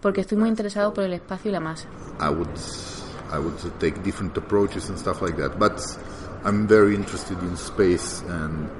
Porque 0.00 0.22
estoy 0.22 0.38
muy 0.38 0.48
interesado 0.48 0.94
por 0.94 1.04
el 1.04 1.12
espacio 1.12 1.50
y 1.50 1.52
la 1.52 1.60
masa. 1.60 1.88
I 2.18 2.30
would 3.38 3.54
take 3.78 4.02
different 4.02 4.34
approaches 4.38 4.88
and 4.88 4.98
stuff 4.98 5.20
like 5.20 5.36
that. 5.36 5.58
But 5.58 5.78
I'm 6.42 6.66
very 6.66 6.94
interested 6.94 7.36
in 7.42 7.54
space 7.58 8.22
and 8.22 8.70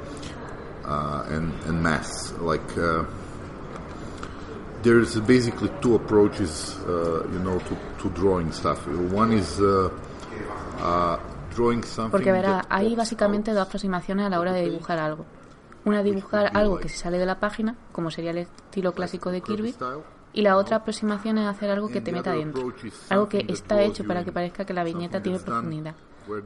uh, 0.87 1.27
and, 1.29 1.53
and 1.67 1.83
mass. 1.83 2.33
Like 2.41 2.67
uh, 2.79 3.05
there's 4.83 5.21
basically 5.21 5.71
two 5.83 5.97
approaches, 5.97 6.75
uh, 6.89 7.29
you 7.31 7.39
know, 7.41 7.59
to, 7.59 7.77
to 7.99 8.09
drawing 8.15 8.51
stuff. 8.51 8.89
One 9.13 9.35
is 9.35 9.61
uh, 9.61 9.91
uh, 10.81 11.19
drawing 11.55 11.85
something. 11.85 12.13
Porque 12.13 12.33
verá, 12.33 12.65
hay 12.71 12.97
básicamente 12.97 13.53
dos 13.53 13.67
aproximaciones 13.67 14.25
a 14.25 14.31
la 14.31 14.41
hora 14.41 14.55
de 14.55 14.63
dibujar 14.63 14.99
algo. 14.99 15.27
Una 15.85 16.03
dibujar 16.03 16.51
algo 16.55 16.79
que 16.79 16.89
se 16.89 16.97
sale 16.97 17.19
de 17.19 17.27
la 17.27 17.41
página, 17.41 17.77
como 17.93 18.11
sería 18.11 18.33
el 18.33 18.39
estilo 18.39 18.93
clásico 18.93 19.31
de 19.31 19.41
Kirby, 19.41 19.75
y 20.33 20.43
la 20.43 20.57
otra 20.57 20.77
aproximación 20.77 21.39
es 21.39 21.47
hacer 21.47 21.71
algo 21.71 21.89
que 21.89 22.01
te 22.01 22.13
meta 22.13 22.33
dentro, 22.33 22.73
algo 23.09 23.29
que 23.29 23.45
está 23.49 23.83
hecho 23.83 24.05
para 24.05 24.25
que 24.25 24.33
parezca 24.33 24.65
que 24.65 24.75
la 24.75 24.85
viñeta 24.85 25.23
tiene 25.23 25.39
profundidad, 25.39 25.95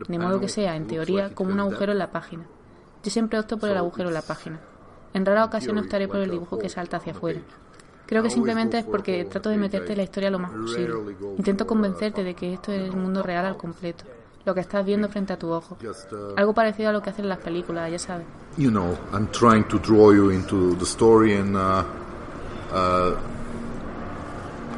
de 0.08 0.18
modo 0.18 0.40
que 0.40 0.48
sea, 0.48 0.76
en 0.76 0.86
teoría, 0.86 1.34
como 1.34 1.52
un 1.52 1.60
agujero 1.60 1.92
en 1.92 1.98
la 1.98 2.10
página. 2.10 2.44
Yo 3.02 3.10
siempre 3.10 3.38
opto 3.38 3.58
por 3.58 3.68
el 3.68 3.76
agujero 3.76 4.08
en 4.08 4.14
la 4.14 4.22
página. 4.22 4.60
En 5.12 5.26
rara 5.26 5.44
ocasión 5.44 5.78
optaré 5.78 6.08
por 6.08 6.20
el 6.20 6.30
dibujo 6.30 6.58
que 6.58 6.68
salta 6.68 6.96
hacia 6.96 7.12
afuera. 7.12 7.40
Creo 8.06 8.22
que 8.22 8.30
simplemente 8.30 8.78
es 8.78 8.84
porque 8.84 9.24
trato 9.24 9.50
de 9.50 9.56
meterte 9.56 9.92
en 9.92 9.98
la 9.98 10.04
historia 10.04 10.30
lo 10.30 10.38
más 10.38 10.52
posible. 10.52 10.94
Intento 11.36 11.66
convencerte 11.66 12.22
de 12.22 12.34
que 12.34 12.52
esto 12.52 12.72
es 12.72 12.82
el 12.82 12.96
mundo 12.96 13.22
real 13.22 13.46
al 13.46 13.56
completo, 13.56 14.04
lo 14.44 14.54
que 14.54 14.60
estás 14.60 14.84
viendo 14.84 15.08
frente 15.08 15.32
a 15.32 15.38
tu 15.38 15.50
ojo. 15.50 15.76
Algo 16.36 16.52
parecido 16.54 16.90
a 16.90 16.92
lo 16.92 17.02
que 17.02 17.10
hacen 17.10 17.28
las 17.28 17.38
películas, 17.38 17.90
ya 17.90 17.98
sabes. 17.98 18.26
You 18.56 18.70
know, 18.70 18.96
I'm 19.12 19.28
trying 19.32 19.64
to 19.64 19.78
draw 19.78 20.12
you 20.12 20.30
into 20.30 20.76
the 20.76 20.86
story 20.86 21.34
and 21.34 21.56
uh, 21.56 21.84
uh, 22.72 23.16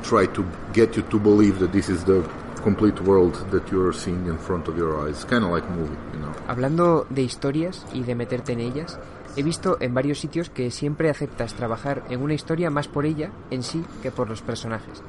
try 0.03 0.27
to 0.29 0.45
get 0.73 0.97
you 0.97 1.03
to 1.03 1.19
believe 1.19 1.59
that 1.59 1.73
this 1.73 1.89
is 1.89 2.05
the 2.05 2.23
complete 2.63 3.01
world 3.03 3.35
that 3.51 3.71
you're 3.71 3.93
seeing 3.93 4.27
in 4.27 4.39
front 4.39 4.69
of 4.69 4.77
your 4.79 5.07
eyes. 5.07 5.25
Kind 5.25 5.45
of 5.45 5.51
like 5.51 5.67
a 5.67 5.73
movie, 5.73 5.97
you 6.13 6.21
know. 6.21 6.33
Hablando 6.49 7.07
de 7.11 7.23
historias 7.23 7.85
y 7.93 8.03
de 8.03 8.15
meterte 8.15 8.53
en 8.53 8.61
ellas, 8.61 8.99
he 9.37 9.43
visto 9.43 9.77
en 9.81 9.93
varios 9.93 10.19
sitios 10.19 10.49
que 10.49 10.71
siempre 10.71 11.11
aceptas 11.11 11.55
trabajar 11.55 12.03
en 12.09 12.23
una 12.23 12.35
historia 12.35 12.71
más 12.71 12.89
por 12.89 13.05
ella 13.05 13.31
en 13.51 13.63
sí 13.63 13.85
que 14.03 14.11
por 14.11 14.29
los 14.29 14.41
personajes. 14.41 15.03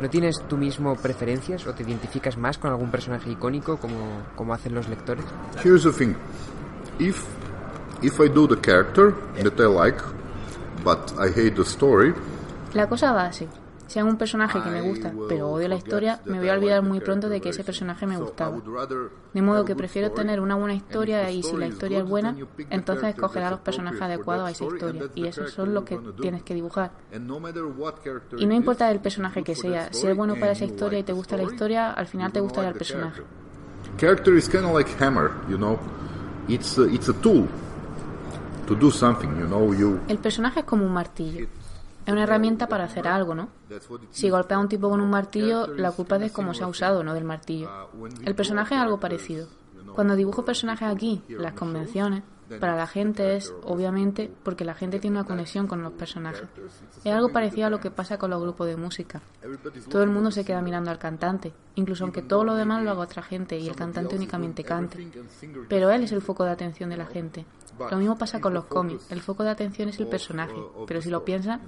¿No 0.00 0.10
tienes 0.10 0.40
tú 0.48 0.56
mismo 0.56 0.96
preferencias 0.96 1.66
o 1.66 1.72
te 1.72 1.84
identificas 1.84 2.36
más 2.36 2.58
con 2.58 2.70
algún 2.70 2.90
personaje 2.90 3.30
icónico 3.30 3.76
como, 3.76 4.22
como 4.34 4.52
hacen 4.52 4.74
los 4.74 4.88
lectores? 4.88 5.24
Here's 5.62 5.84
the 5.84 5.92
thing. 5.92 6.14
If 6.98 7.24
if 8.02 8.20
I 8.20 8.28
do 8.28 8.46
the 8.46 8.60
character 8.60 9.14
that 9.42 9.58
I 9.58 9.66
like, 9.66 10.02
but 10.84 11.12
I 11.18 11.28
hate 11.28 11.54
the 11.54 11.62
story, 11.62 12.12
La 12.74 12.88
cosa 12.88 13.12
va 13.12 13.26
así. 13.26 13.48
Si 13.86 13.98
hay 13.98 14.04
un 14.04 14.16
personaje 14.16 14.60
que 14.62 14.70
me 14.70 14.80
gusta, 14.80 15.12
pero 15.28 15.50
odio 15.50 15.68
la 15.68 15.76
historia, 15.76 16.20
me 16.24 16.38
voy 16.38 16.48
a 16.48 16.54
olvidar 16.54 16.82
muy 16.82 17.00
pronto 17.00 17.28
de 17.28 17.40
que 17.40 17.50
ese 17.50 17.64
personaje 17.64 18.06
me 18.06 18.16
gustaba. 18.16 18.58
De 19.32 19.42
modo 19.42 19.64
que 19.64 19.76
prefiero 19.76 20.10
tener 20.12 20.40
una 20.40 20.54
buena 20.54 20.74
historia 20.74 21.30
y 21.30 21.42
si 21.42 21.56
la 21.56 21.66
historia 21.66 21.98
es 21.98 22.04
buena, 22.04 22.36
entonces 22.70 23.10
escogerá 23.10 23.50
los 23.50 23.60
personajes 23.60 24.00
adecuados 24.00 24.48
a 24.48 24.50
esa 24.50 24.64
historia. 24.64 25.04
Y 25.14 25.26
esos 25.26 25.52
son 25.52 25.74
los 25.74 25.84
que 25.84 25.98
tienes 26.20 26.42
que 26.42 26.54
dibujar. 26.54 26.92
Y 27.12 28.46
no 28.46 28.54
importa 28.54 28.90
el 28.90 29.00
personaje 29.00 29.42
que 29.42 29.54
sea, 29.54 29.92
si 29.92 30.06
es 30.06 30.16
bueno 30.16 30.34
para 30.34 30.52
esa 30.52 30.64
historia 30.64 30.98
y 30.98 31.02
te 31.02 31.12
gusta 31.12 31.36
la 31.36 31.44
historia, 31.44 31.92
al 31.92 32.06
final 32.06 32.32
te 32.32 32.40
gustará 32.40 32.68
el 32.68 32.74
personaje. 32.74 33.22
Character 33.98 34.34
is 34.34 34.48
kind 34.48 34.64
of 34.64 34.74
like 34.74 34.90
hammer, 34.98 35.30
you 35.48 35.56
know. 35.56 35.78
It's 36.48 36.78
a, 36.78 36.84
it's 36.84 37.08
a 37.08 37.12
tool 37.12 37.46
to 38.66 38.74
do 38.74 38.90
something, 38.90 39.28
you 39.38 39.46
know. 39.46 39.72
You 39.72 40.00
El 40.08 40.18
personaje 40.18 40.60
es 40.60 40.66
como 40.66 40.84
un 40.84 40.92
martillo. 40.92 41.46
Es 42.06 42.12
una 42.12 42.24
herramienta 42.24 42.66
para 42.66 42.84
hacer 42.84 43.08
algo, 43.08 43.34
¿no? 43.34 43.48
Si 44.10 44.30
golpea 44.30 44.56
a 44.56 44.60
un 44.60 44.68
tipo 44.68 44.88
con 44.88 45.00
un 45.00 45.10
martillo, 45.10 45.66
la 45.66 45.92
culpa 45.92 46.16
es 46.16 46.22
de 46.22 46.30
cómo 46.30 46.54
se 46.54 46.64
ha 46.64 46.66
usado, 46.66 47.02
no 47.02 47.14
del 47.14 47.24
martillo. 47.24 47.70
El 48.24 48.34
personaje 48.34 48.74
es 48.74 48.80
algo 48.80 48.98
parecido. 49.00 49.48
Cuando 49.94 50.16
dibujo 50.16 50.44
personajes 50.44 50.88
aquí, 50.88 51.22
las 51.28 51.52
convenciones, 51.52 52.22
para 52.60 52.76
la 52.76 52.86
gente 52.86 53.36
es, 53.36 53.52
obviamente, 53.64 54.30
porque 54.42 54.64
la 54.64 54.74
gente 54.74 54.98
tiene 54.98 55.16
una 55.16 55.26
conexión 55.26 55.66
con 55.66 55.82
los 55.82 55.92
personajes. 55.92 56.46
Es 57.02 57.12
algo 57.12 57.30
parecido 57.30 57.66
a 57.66 57.70
lo 57.70 57.80
que 57.80 57.90
pasa 57.90 58.18
con 58.18 58.30
los 58.30 58.40
grupos 58.40 58.66
de 58.66 58.76
música. 58.76 59.22
Todo 59.88 60.02
el 60.02 60.10
mundo 60.10 60.30
se 60.30 60.44
queda 60.44 60.60
mirando 60.60 60.90
al 60.90 60.98
cantante, 60.98 61.52
incluso 61.74 62.04
aunque 62.04 62.22
todo 62.22 62.44
lo 62.44 62.54
demás 62.54 62.82
lo 62.82 62.90
haga 62.90 63.00
otra 63.00 63.22
gente 63.22 63.58
y 63.58 63.68
el 63.68 63.76
cantante 63.76 64.16
únicamente 64.16 64.62
cante. 64.62 65.10
Pero 65.68 65.90
él 65.90 66.04
es 66.04 66.12
el 66.12 66.22
foco 66.22 66.44
de 66.44 66.50
atención 66.50 66.90
de 66.90 66.96
la 66.96 67.06
gente. 67.06 67.46
Lo 67.90 67.96
mismo 67.96 68.16
pasa 68.16 68.40
con 68.40 68.54
los 68.54 68.66
cómics. 68.66 69.10
El 69.10 69.20
foco 69.20 69.42
de 69.42 69.50
atención 69.50 69.88
es 69.88 69.98
el 69.98 70.06
personaje, 70.06 70.56
pero 70.86 71.00
si 71.00 71.10
lo 71.10 71.24
piensas, 71.24 71.60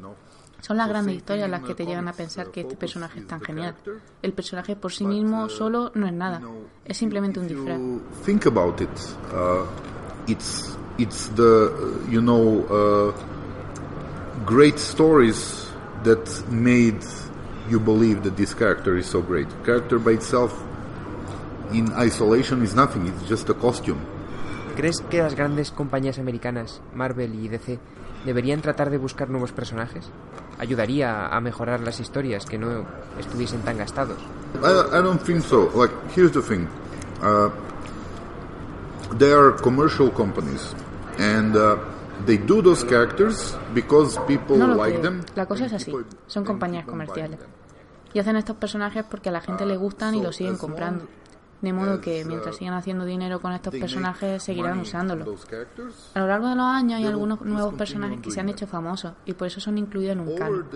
son 0.61 0.77
las 0.77 0.89
grandes 0.89 1.17
historias 1.17 1.49
las 1.49 1.63
que 1.63 1.75
te 1.75 1.87
llevan 1.87 2.09
a 2.09 2.13
pensar 2.13 2.51
que 2.51 2.63
este 2.63 2.77
personaje 2.77 3.21
es 3.21 3.27
tan 3.27 3.41
genial. 3.41 3.75
El 4.23 4.33
personaje 4.33 4.77
por 4.77 4.93
sí 4.93 5.07
mismo 5.07 5.49
solo 5.49 5.93
no 5.95 6.07
es 6.07 6.13
nada, 6.13 6.41
es 6.85 6.97
simplemente 6.97 7.41
un 7.41 7.49
disfraz. 7.49 7.81
think 8.25 8.47
about 8.47 8.81
it. 8.81 8.91
Uh, 9.33 9.65
it's 10.27 10.77
it's 10.99 11.29
the 11.37 11.71
uh, 11.71 12.11
you 12.11 12.21
know 12.21 12.65
uh, 12.71 13.13
great 14.45 14.79
stories 14.79 15.69
that 16.05 16.27
made 16.51 17.01
you 17.69 17.81
believe 17.81 18.23
that 18.23 18.37
this 18.37 18.55
character 18.55 18.97
is 18.97 19.07
so 19.07 19.21
great. 19.21 19.47
Character 19.65 19.99
by 19.99 20.13
itself, 20.13 20.53
in 21.73 21.93
isolation, 21.95 22.63
is 22.63 22.75
nothing. 22.75 23.07
It's 23.07 23.29
just 23.29 23.49
a 23.51 23.55
costume. 23.55 24.01
¿Crees 24.77 25.01
que 25.01 25.23
las 25.23 25.35
grandes 25.35 25.71
compañías 25.71 26.19
americanas, 26.19 26.83
Marvel 26.95 27.35
y 27.35 27.49
DC, 27.49 27.79
deberían 28.27 28.61
tratar 28.61 28.91
de 28.91 28.99
buscar 28.99 29.31
nuevos 29.31 29.53
personajes? 29.53 30.11
¿Ayudaría 30.59 31.27
a 31.29 31.41
mejorar 31.41 31.81
las 31.81 32.01
historias 32.01 32.47
que 32.47 32.57
no 32.59 32.85
estuviesen 33.19 33.61
tan 33.63 33.77
gastados? 33.79 34.17
I, 34.63 34.97
I 34.99 35.03
don't 35.03 35.21
think 35.21 35.43
so. 35.43 35.71
Like, 35.75 35.93
here's 36.15 36.33
the 36.33 36.41
thing. 36.41 36.67
Uh, 37.23 37.51
they 39.19 39.33
are 39.33 39.53
commercial 39.53 40.11
companies, 40.11 40.75
and 41.19 41.55
uh, 41.57 41.77
they 42.25 42.39
do 42.39 42.63
those 42.63 42.85
characters 42.85 43.57
because 43.75 44.19
people 44.27 44.57
No 44.57 44.69
lo 44.69 44.75
like 44.77 44.95
creo. 44.99 45.03
them. 45.03 45.23
La 45.35 45.47
cosa 45.47 45.67
es 45.67 45.73
así. 45.75 45.91
people- 45.91 46.07
Son 46.27 46.41
and 46.43 46.47
compañías 46.49 46.87
comerciales. 46.87 47.39
them. 47.39 47.49
Y 48.15 48.19
hacen 48.19 48.37
estos 48.37 48.57
personajes 48.57 49.05
porque 49.05 49.29
a 49.29 49.33
la 49.33 49.41
gente 49.43 49.67
le 49.67 49.77
gustan 49.77 50.15
y 50.15 50.23
los 50.23 50.37
siguen 50.37 50.57
comprando. 50.57 51.05
De 51.63 51.73
modo 51.73 52.01
que 52.03 52.23
mientras 52.27 52.57
sigan 52.57 52.75
haciendo 52.75 53.05
dinero 53.07 53.41
con 53.41 53.53
estos 53.53 53.75
personajes, 53.75 54.43
seguirán 54.43 54.79
usándolos. 54.81 55.47
A 56.15 56.21
lo 56.21 56.27
largo 56.27 56.49
de 56.49 56.55
los 56.57 56.65
años 56.67 56.99
hay 56.99 57.07
algunos 57.07 57.41
nuevos 57.41 57.75
personajes 57.75 58.21
que 58.21 58.31
se 58.31 58.41
han 58.41 58.49
hecho 58.51 58.67
famosos 58.67 59.13
y 59.25 59.33
por 59.33 59.47
eso 59.47 59.59
son 59.61 59.79
incluidos 59.79 60.13
en 60.13 60.21
un 60.21 60.37
canon. 60.37 60.67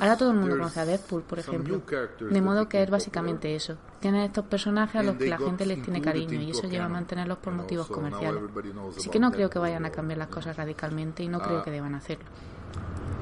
Ahora 0.00 0.16
todo 0.16 0.30
el 0.30 0.38
mundo 0.38 0.56
conoce 0.56 0.80
a 0.80 0.86
Deadpool, 0.86 1.22
por 1.22 1.38
ejemplo. 1.38 1.82
De 2.30 2.40
modo 2.40 2.68
que 2.68 2.82
es 2.82 2.88
básicamente 2.90 3.54
eso. 3.54 3.76
Tienen 4.00 4.22
estos 4.22 4.44
personajes 4.46 4.96
a 4.96 5.02
los 5.04 5.16
que 5.16 5.28
la 5.28 5.38
gente 5.38 5.66
les 5.66 5.82
tiene 5.82 6.00
cariño 6.00 6.40
y 6.40 6.50
eso 6.50 6.66
lleva 6.66 6.86
a 6.86 6.88
mantenerlos 6.88 7.38
por 7.38 7.52
motivos 7.52 7.86
comerciales. 7.88 8.42
Así 8.96 9.10
que 9.10 9.20
no 9.20 9.30
creo 9.30 9.50
que 9.50 9.58
vayan 9.58 9.84
a 9.84 9.90
cambiar 9.90 10.18
las 10.18 10.28
cosas 10.28 10.56
radicalmente 10.56 11.22
y 11.22 11.28
no 11.28 11.40
creo 11.40 11.58
Ah. 11.58 11.62
que 11.64 11.70
deban 11.70 11.94
hacerlo. 11.94 12.24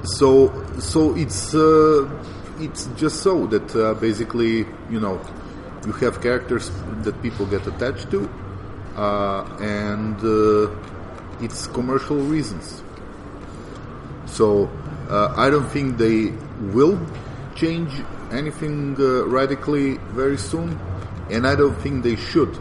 So, 0.03 0.51
so 0.79 1.15
it's 1.15 1.53
uh, 1.53 2.07
it's 2.59 2.89
just 2.99 3.17
so 3.21 3.45
that 3.47 3.75
uh, 3.75 3.93
basically, 3.99 4.65
you 4.89 4.99
know, 4.99 5.19
you 5.85 5.93
have 5.93 6.21
characters 6.21 6.71
that 7.03 7.19
people 7.21 7.45
get 7.45 7.65
attached 7.67 8.11
to, 8.11 8.29
uh, 8.95 9.43
and 9.59 10.15
uh, 10.23 10.69
it's 11.43 11.67
commercial 11.67 12.17
reasons. 12.17 12.83
So, 14.25 14.69
uh, 15.09 15.33
I 15.35 15.49
don't 15.49 15.67
think 15.67 15.97
they 15.97 16.33
will 16.73 16.99
change 17.55 17.91
anything 18.31 18.95
uh, 18.99 19.25
radically 19.25 19.97
very 20.15 20.37
soon, 20.37 20.79
and 21.29 21.45
I 21.45 21.55
don't 21.55 21.75
think 21.81 22.03
they 22.03 22.15
should. 22.15 22.55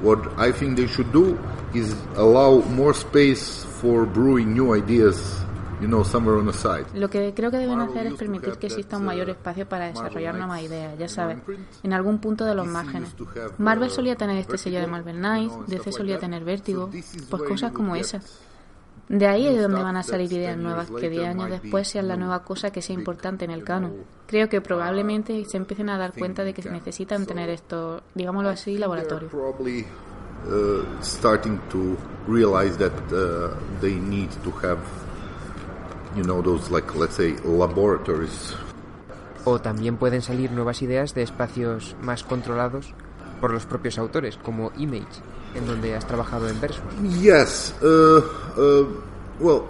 What 0.00 0.38
I 0.38 0.52
think 0.52 0.76
they 0.76 0.86
should 0.86 1.12
do 1.12 1.38
is 1.74 1.94
allow 2.14 2.60
more 2.60 2.94
space 2.94 3.64
for 3.80 4.06
brewing 4.06 4.52
new 4.52 4.74
ideas, 4.74 5.40
you 5.80 5.86
know, 5.86 6.04
somewhere 6.04 6.38
on 6.38 6.46
the 6.46 6.52
side. 6.52 6.86
Lo 6.94 7.08
que 7.08 7.32
creo 7.34 7.50
que 7.50 7.58
deben 7.58 7.80
hacer 7.80 8.06
es 8.06 8.14
permitir 8.14 8.54
que 8.58 8.66
exista 8.66 8.96
un 8.96 9.04
uh, 9.04 9.06
mayor 9.06 9.30
espacio 9.30 9.68
para 9.68 9.86
desarrollar 9.86 10.34
nuevas 10.34 10.62
ideas, 10.62 10.98
ya 10.98 11.08
sabes, 11.08 11.38
en 11.82 11.92
algún 11.92 12.18
punto 12.18 12.44
de 12.44 12.54
los 12.54 12.66
márgenes. 12.66 13.14
have, 13.18 13.52
Marvel 13.58 13.88
uh, 13.88 13.92
solía 13.92 14.16
tener 14.16 14.38
este 14.38 14.58
sello 14.58 14.80
de 14.80 14.86
Marvel 14.86 15.16
Knights, 15.16 15.54
DC 15.66 15.82
stuff 15.82 15.94
solía 15.96 16.18
tener 16.18 16.44
Vértigo, 16.44 16.90
pues 17.30 17.42
cosas 17.42 17.72
como 17.72 17.90
would 17.90 18.00
esa. 18.00 18.18
get 18.18 18.28
De 19.08 19.26
ahí 19.28 19.46
es 19.46 19.62
donde 19.62 19.82
van 19.82 19.96
a 19.96 20.02
salir 20.02 20.28
ideas 20.32 20.56
10 20.56 20.56
nuevas 20.56 20.90
que 20.90 21.08
10 21.08 21.12
later 21.12 21.28
años 21.28 21.50
después 21.50 21.86
sean 21.86 22.08
la 22.08 22.16
nueva 22.16 22.42
cosa 22.42 22.70
que 22.70 22.82
sea 22.82 22.94
importante 22.94 23.44
en 23.44 23.52
el 23.52 23.62
canon. 23.62 23.92
Creo 24.26 24.48
que 24.48 24.60
probablemente 24.60 25.44
se 25.44 25.56
empiecen 25.56 25.90
a 25.90 25.98
dar 25.98 26.12
cuenta 26.12 26.42
de 26.42 26.52
que 26.52 26.62
se 26.62 26.70
necesitan 26.70 27.24
tener 27.24 27.48
estos, 27.50 28.02
digámoslo 28.14 28.50
así, 28.50 28.78
uh, 30.48 31.02
starting 31.02 31.60
to 31.68 31.96
realize 32.26 32.76
that 32.78 32.92
uh, 33.12 33.54
they 33.80 33.94
need 33.94 34.30
to 34.42 34.50
have, 34.50 34.80
you 36.16 36.22
know, 36.24 36.42
those 36.42 36.70
like 36.70 36.94
let's 36.94 37.16
say 37.16 37.36
laboratories. 37.44 38.54
O 39.44 39.60
también 39.60 39.96
pueden 39.96 40.22
salir 40.22 40.50
nuevas 40.50 40.82
ideas 40.82 41.14
de 41.14 41.22
espacios 41.22 41.94
más 42.02 42.24
controlados 42.24 42.92
por 43.40 43.52
los 43.52 43.66
propios 43.66 43.98
autores, 43.98 44.36
como 44.38 44.72
Image, 44.76 45.06
en 45.54 45.66
donde 45.66 45.94
has 45.94 46.06
trabajado 46.06 46.48
en 46.48 46.60
Versus. 46.60 46.82
Yes. 47.20 47.74
Uh, 47.80 48.22
uh, 48.56 48.86
well, 49.38 49.64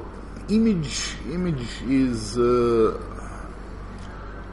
Image, 0.49 1.19
Image 1.31 1.83
is. 1.89 2.37
Uh, 2.39 2.95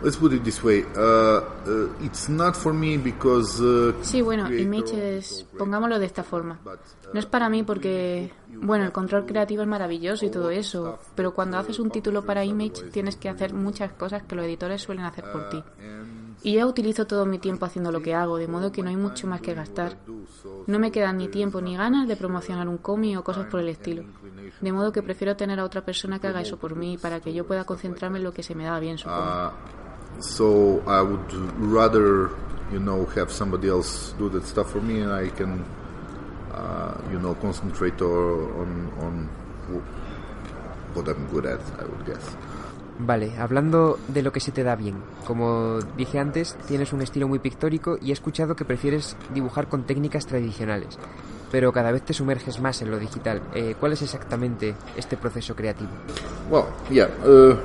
let's 0.04 0.18
put 0.18 0.34
it 0.34 0.44
this 0.44 0.64
way. 0.64 0.84
Uh, 0.96 1.42
uh, 1.66 2.06
it's 2.06 2.30
not 2.30 2.56
for 2.56 2.74
me 2.74 2.98
because. 2.98 3.62
Uh, 3.62 3.94
Sí, 4.02 4.22
bueno, 4.22 4.52
Image 4.52 5.18
es, 5.18 5.46
pongámoslo 5.58 6.00
de 6.00 6.06
esta 6.06 6.24
forma. 6.24 6.60
No 7.14 7.20
es 7.20 7.26
para 7.26 7.50
mí 7.50 7.64
porque, 7.64 8.32
bueno, 8.56 8.86
el 8.86 8.92
control 8.92 9.26
creativo 9.26 9.62
es 9.62 9.68
maravilloso 9.68 10.26
y 10.26 10.30
todo 10.30 10.50
eso, 10.50 11.00
pero 11.16 11.34
cuando 11.34 11.58
haces 11.58 11.80
un 11.80 11.90
título 11.90 12.24
para 12.24 12.44
Image 12.44 12.90
tienes 12.92 13.16
que 13.16 13.30
hacer 13.30 13.54
muchas 13.54 13.92
cosas 13.94 14.24
que 14.24 14.36
los 14.36 14.46
editores 14.46 14.82
suelen 14.82 15.06
hacer 15.06 15.26
por 15.32 15.50
ti. 15.50 15.64
Y 16.46 16.54
yo 16.54 16.68
utilizo 16.68 17.08
todo 17.08 17.26
mi 17.26 17.40
tiempo 17.40 17.66
haciendo 17.66 17.92
lo 17.92 18.02
que 18.02 18.14
hago, 18.14 18.38
de 18.38 18.50
modo 18.50 18.72
que 18.72 18.84
no 18.84 18.90
hay 18.90 18.98
mucho 18.98 19.28
más 19.28 19.40
que 19.40 19.54
gastar. 19.54 19.98
No 20.68 20.78
me 20.78 20.92
quedan 20.92 21.18
ni 21.18 21.30
tiempo 21.30 21.62
ni 21.62 21.78
ganas 21.78 22.08
de 22.08 22.18
promocionar 22.18 22.68
un 22.68 22.78
cómic 22.78 23.18
o 23.18 23.24
cosas 23.24 23.46
por 23.46 23.62
el 23.62 23.70
estilo. 23.70 24.04
De 24.60 24.72
modo 24.74 24.92
que 24.92 25.02
prefiero 25.02 25.38
tener 25.38 25.60
a 25.60 25.64
otra 25.64 25.86
persona 25.86 26.20
que 26.20 26.28
haga 26.28 26.42
eso 26.42 26.58
por 26.58 26.76
mí 26.76 26.98
para 26.98 27.22
que 27.22 27.34
yo 27.34 27.46
pueda 27.46 27.64
concentrarme 27.64 28.18
en 28.18 28.26
lo 28.26 28.34
que 28.34 28.44
se 28.44 28.56
me 28.56 28.66
da 28.66 28.78
bien, 28.80 28.98
supongo. 28.98 29.54
So 30.20 30.82
I 30.88 31.02
would 31.02 31.34
rather, 31.60 32.30
you 32.72 32.80
know, 32.80 33.06
have 33.16 33.32
somebody 33.32 33.68
else 33.70 34.14
do 34.18 34.30
that 34.30 34.46
stuff 34.46 34.72
for 34.72 34.82
me, 34.82 35.02
and 35.02 35.12
I 35.12 35.30
can, 35.30 35.64
uh, 36.54 36.94
you 37.12 37.20
know, 37.20 37.36
concentrate 37.42 38.02
or, 38.02 38.50
on 38.62 38.90
on 39.02 39.30
wh- 39.70 40.96
what 40.96 41.08
I'm 41.08 41.28
good 41.32 41.46
at. 41.46 41.60
I 41.80 41.84
would 41.86 42.06
guess. 42.06 42.24
Vale, 43.00 43.34
hablando 43.40 43.98
de 44.08 44.22
lo 44.22 44.32
que 44.32 44.40
se 44.40 44.52
te 44.52 44.64
da 44.64 44.76
bien. 44.76 44.96
Como 45.26 45.80
dije 45.98 46.20
antes, 46.20 46.56
tienes 46.68 46.94
un 46.94 47.02
estilo 47.02 47.28
muy 47.28 47.40
pictórico 47.40 47.98
y 48.00 48.12
he 48.12 48.14
escuchado 48.14 48.56
que 48.56 48.66
prefieres 48.66 49.18
dibujar 49.34 49.68
con 49.68 49.84
técnicas 49.84 50.28
tradicionales, 50.28 51.00
pero 51.52 51.74
cada 51.74 51.92
vez 51.92 52.04
te 52.04 52.14
sumerges 52.14 52.62
más 52.62 52.82
en 52.84 52.92
lo 52.92 53.00
digital. 53.00 53.42
Eh, 53.56 53.76
¿Cuál 53.80 53.94
es 53.94 54.04
exactamente 54.04 54.76
este 54.96 55.18
proceso 55.18 55.56
creativo? 55.56 55.90
Well, 56.52 56.66
yeah. 56.92 57.10
Uh, 57.26 57.58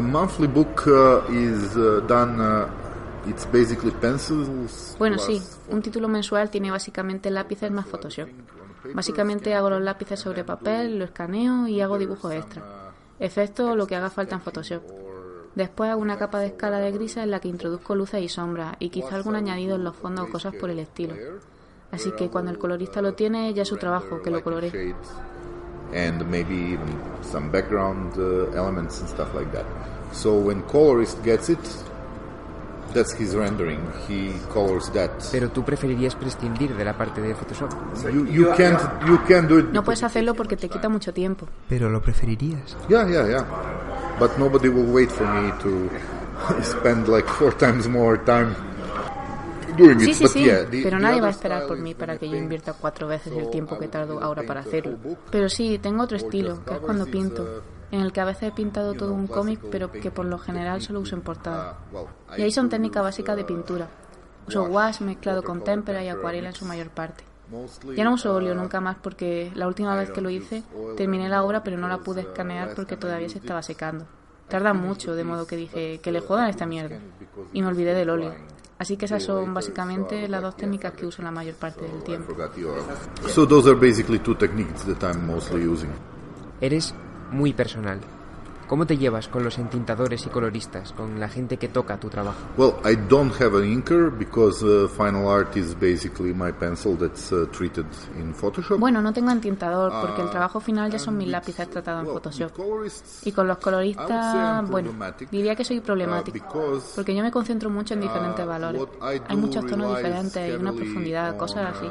monthly 0.00 0.46
book 0.46 0.86
uh, 0.86 1.22
is 1.30 1.76
uh, 1.76 2.00
done. 2.06 2.40
Uh, 2.40 2.68
it's 3.26 3.46
basically 3.46 3.90
pencils. 3.92 4.96
Bueno, 4.98 5.18
sí, 5.18 5.40
un 5.70 5.82
título 5.82 6.08
mensual 6.08 6.50
tiene 6.50 6.70
básicamente 6.70 7.30
lápices 7.30 7.70
más 7.70 7.86
Photoshop. 7.86 8.28
Básicamente 8.92 9.54
hago 9.54 9.70
los 9.70 9.80
lápices 9.80 10.20
sobre 10.20 10.44
papel, 10.44 10.98
lo 10.98 11.04
escaneo 11.04 11.66
y 11.66 11.80
hago 11.80 11.98
dibujos 11.98 12.32
extra. 12.34 12.62
Efecto 13.18 13.74
lo 13.76 13.86
que 13.86 13.96
haga 13.96 14.10
falta 14.10 14.34
en 14.34 14.42
Photoshop. 14.42 14.82
Después 15.54 15.90
hago 15.90 16.02
una 16.02 16.18
capa 16.18 16.40
de 16.40 16.46
escala 16.46 16.80
de 16.80 16.90
grises 16.90 17.22
en 17.22 17.30
la 17.30 17.40
que 17.40 17.48
introduzco 17.48 17.94
luces 17.94 18.20
y 18.22 18.28
sombras 18.28 18.76
y 18.80 18.90
quizá 18.90 19.14
algún 19.14 19.36
añadido 19.36 19.76
en 19.76 19.84
los 19.84 19.96
fondos 19.96 20.28
o 20.28 20.32
cosas 20.32 20.54
por 20.56 20.68
el 20.68 20.80
estilo. 20.80 21.14
Así 21.92 22.10
que 22.10 22.28
cuando 22.28 22.50
el 22.50 22.58
colorista 22.58 23.00
lo 23.00 23.14
tiene 23.14 23.54
ya 23.54 23.62
es 23.62 23.68
su 23.68 23.76
trabajo, 23.76 24.20
que 24.20 24.30
lo 24.30 24.42
colore. 24.42 24.96
Shades 25.94 26.22
and 26.22 26.30
maybe 26.30 26.54
even 26.54 27.00
some 27.22 27.50
background 27.50 28.12
uh, 28.18 28.50
elements 28.52 29.00
and 29.00 29.08
stuff 29.08 29.32
like 29.34 29.52
that. 29.52 29.64
So 30.12 30.38
when 30.38 30.62
colorist 30.62 31.22
gets 31.24 31.48
it, 31.48 31.58
that's 32.92 33.12
his 33.12 33.34
rendering. 33.34 33.80
He 34.06 34.32
colors 34.52 34.90
that. 34.92 35.10
Pero 35.32 35.48
tú 35.50 35.64
preferirías 35.64 36.14
prescindir 36.14 36.76
de 36.76 36.84
la 36.84 36.92
parte 36.92 37.20
de 37.20 37.34
Photoshop. 37.34 37.70
You, 38.04 38.26
you 38.26 38.52
can't 38.56 38.80
you 39.06 39.18
can't 39.26 39.48
do 39.48 39.58
it. 39.58 39.72
No 39.72 39.82
puedes 39.82 40.02
hacerlo 40.02 40.34
porque 40.34 40.56
te 40.56 40.68
quita 40.68 40.88
mucho 40.88 41.12
tiempo. 41.12 41.48
Pero 41.68 41.90
lo 41.90 42.00
preferirías. 42.00 42.76
Yeah, 42.88 43.08
yeah, 43.08 43.28
yeah. 43.28 43.44
But 44.18 44.38
nobody 44.38 44.68
will 44.68 44.92
wait 44.92 45.10
for 45.10 45.26
me 45.26 45.52
to 45.62 45.90
spend 46.62 47.08
like 47.08 47.26
four 47.26 47.52
times 47.52 47.88
more 47.88 48.16
time 48.18 48.54
doing 48.54 48.73
Sí, 49.98 50.14
sí, 50.14 50.28
sí, 50.28 50.50
pero 50.82 50.98
nadie 50.98 51.20
va 51.20 51.28
a 51.28 51.30
esperar 51.30 51.66
por 51.66 51.78
mí 51.78 51.94
para 51.94 52.18
que 52.18 52.28
yo 52.28 52.36
invierta 52.36 52.72
cuatro 52.72 53.06
veces 53.08 53.32
el 53.32 53.50
tiempo 53.50 53.76
I 53.76 53.78
que 53.80 53.88
tardo 53.88 54.20
ahora 54.22 54.42
para 54.44 54.60
hacerlo. 54.60 54.98
Pero 55.30 55.48
sí, 55.48 55.78
tengo 55.78 56.02
otro 56.02 56.16
estilo, 56.16 56.64
que 56.64 56.74
es 56.74 56.80
cuando 56.80 57.06
pinto, 57.06 57.42
uh, 57.42 57.94
en 57.94 58.00
el 58.00 58.12
que 58.12 58.20
a 58.20 58.24
veces 58.24 58.48
he 58.48 58.52
pintado 58.52 58.94
todo 58.94 59.12
un 59.12 59.26
cómic, 59.26 59.60
pero 59.70 59.90
que 59.90 60.10
por 60.10 60.26
lo 60.26 60.38
general 60.38 60.82
solo 60.82 61.00
uso 61.00 61.16
en 61.16 61.22
portada. 61.22 61.78
Uh, 61.92 61.96
well, 61.96 62.06
Y 62.36 62.42
ahí 62.42 62.50
son 62.50 62.66
I 62.66 62.70
técnicas 62.70 63.02
básicas 63.02 63.36
de 63.36 63.42
uh, 63.42 63.46
pintura. 63.46 63.88
Uso 64.46 64.64
wash, 64.64 65.00
mezclado 65.00 65.42
con 65.42 65.62
témpera 65.62 66.02
y 66.02 66.08
acuarela 66.08 66.48
en 66.48 66.54
su 66.54 66.64
mayor 66.64 66.90
parte. 66.90 67.24
Ya 67.94 68.04
no 68.04 68.14
uso 68.14 68.34
óleo 68.34 68.52
uh, 68.54 68.56
nunca 68.56 68.80
más 68.80 68.96
porque 69.00 69.52
la 69.54 69.66
última 69.66 69.94
vez 69.96 70.10
que 70.10 70.20
lo 70.20 70.30
hice 70.30 70.62
terminé 70.96 71.28
la 71.28 71.44
obra 71.44 71.62
pero 71.62 71.76
no 71.76 71.88
la 71.88 71.98
pude 71.98 72.22
escanear 72.22 72.74
porque 72.74 72.96
todavía 72.96 73.28
se 73.28 73.38
estaba 73.38 73.62
secando. 73.62 74.06
Tarda 74.48 74.74
mucho, 74.74 75.14
de 75.14 75.24
modo 75.24 75.46
que 75.46 75.56
dije 75.56 76.00
que 76.02 76.12
le 76.12 76.20
jodan 76.20 76.48
esta 76.48 76.66
mierda. 76.66 76.98
Y 77.52 77.62
me 77.62 77.68
olvidé 77.68 77.94
del 77.94 78.10
óleo. 78.10 78.34
Así 78.84 78.98
que 78.98 79.06
esas 79.06 79.22
son 79.22 79.54
básicamente 79.54 80.28
las 80.28 80.42
dos 80.42 80.58
técnicas 80.58 80.92
que 80.92 81.06
uso 81.06 81.22
la 81.22 81.30
mayor 81.30 81.54
parte 81.54 81.86
del 81.86 82.02
tiempo. 82.02 82.34
forgot 82.34 82.54
your. 82.54 82.76
So 83.28 83.46
those 83.46 83.66
are 83.66 83.80
basically 83.80 84.18
two 84.18 84.34
techniques 84.34 84.84
that 84.84 85.02
I'm 85.02 85.26
mostly 85.26 85.66
using. 85.66 85.88
Eres 86.60 86.94
muy 87.30 87.54
personal. 87.54 87.98
¿Cómo 88.66 88.86
te 88.86 88.96
llevas 88.96 89.28
con 89.28 89.44
los 89.44 89.58
entintadores 89.58 90.24
y 90.26 90.30
coloristas, 90.30 90.92
con 90.92 91.20
la 91.20 91.28
gente 91.28 91.58
que 91.58 91.68
toca 91.68 91.98
tu 91.98 92.08
trabajo? 92.08 92.38
Well, 92.56 92.74
I 92.84 92.96
don't 93.08 93.32
have 93.40 93.56
an 93.56 93.64
inker 93.64 94.10
because 94.10 94.64
uh, 94.64 94.88
final 94.88 95.28
art 95.28 95.56
is 95.56 95.74
basically 95.78 96.32
my 96.32 96.50
pencil 96.50 96.96
that's 96.96 97.30
uh, 97.30 97.46
treated 97.52 97.86
in 98.18 98.34
Photoshop. 98.34 98.78
Bueno, 98.78 99.02
no 99.02 99.12
tengo 99.12 99.30
entintador 99.30 99.92
porque 100.00 100.22
Ah, 100.22 100.24
el 100.24 100.30
trabajo 100.30 100.60
final 100.60 100.90
ya 100.90 100.98
son 100.98 101.16
mis 101.16 101.28
lápices 101.28 101.68
tratados 101.68 102.06
en 102.06 102.12
Photoshop. 102.12 102.52
Y 103.24 103.32
con 103.32 103.46
los 103.46 103.58
coloristas, 103.58 104.68
bueno, 104.70 104.92
diría 105.30 105.54
que 105.54 105.64
soy 105.64 105.78
uh, 105.78 105.82
problemático. 105.82 106.80
Porque 106.94 107.14
yo 107.14 107.22
me 107.22 107.30
concentro 107.30 107.68
mucho 107.68 107.94
en 107.94 108.00
diferentes 108.00 108.44
uh, 108.44 108.48
valores. 108.48 108.82
Hay 109.00 109.36
muchos 109.36 109.66
tonos 109.66 109.96
diferentes 109.96 110.52
y 110.52 110.56
una 110.56 110.72
profundidad, 110.72 111.36
cosas 111.36 111.76
así. 111.76 111.86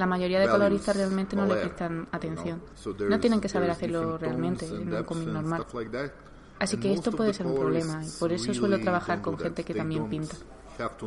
La 0.00 0.06
mayoría 0.06 0.40
de 0.40 0.46
coloristas 0.48 0.96
realmente 0.96 1.36
no 1.36 1.44
le 1.44 1.56
prestan 1.56 2.08
atención. 2.10 2.62
No 3.10 3.20
tienen 3.20 3.38
que 3.38 3.50
saber 3.50 3.70
hacerlo 3.70 4.16
realmente 4.16 4.64
en 4.66 4.94
un 4.94 5.02
cómic 5.04 5.28
normal. 5.28 5.66
Así 6.58 6.78
que 6.78 6.92
esto 6.94 7.12
puede 7.12 7.34
ser 7.34 7.46
un 7.46 7.54
problema 7.54 8.02
y 8.02 8.08
por 8.18 8.32
eso 8.32 8.54
suelo 8.54 8.80
trabajar 8.80 9.20
con 9.20 9.36
gente 9.38 9.62
que 9.62 9.74
también 9.74 10.08
pinta. 10.08 10.36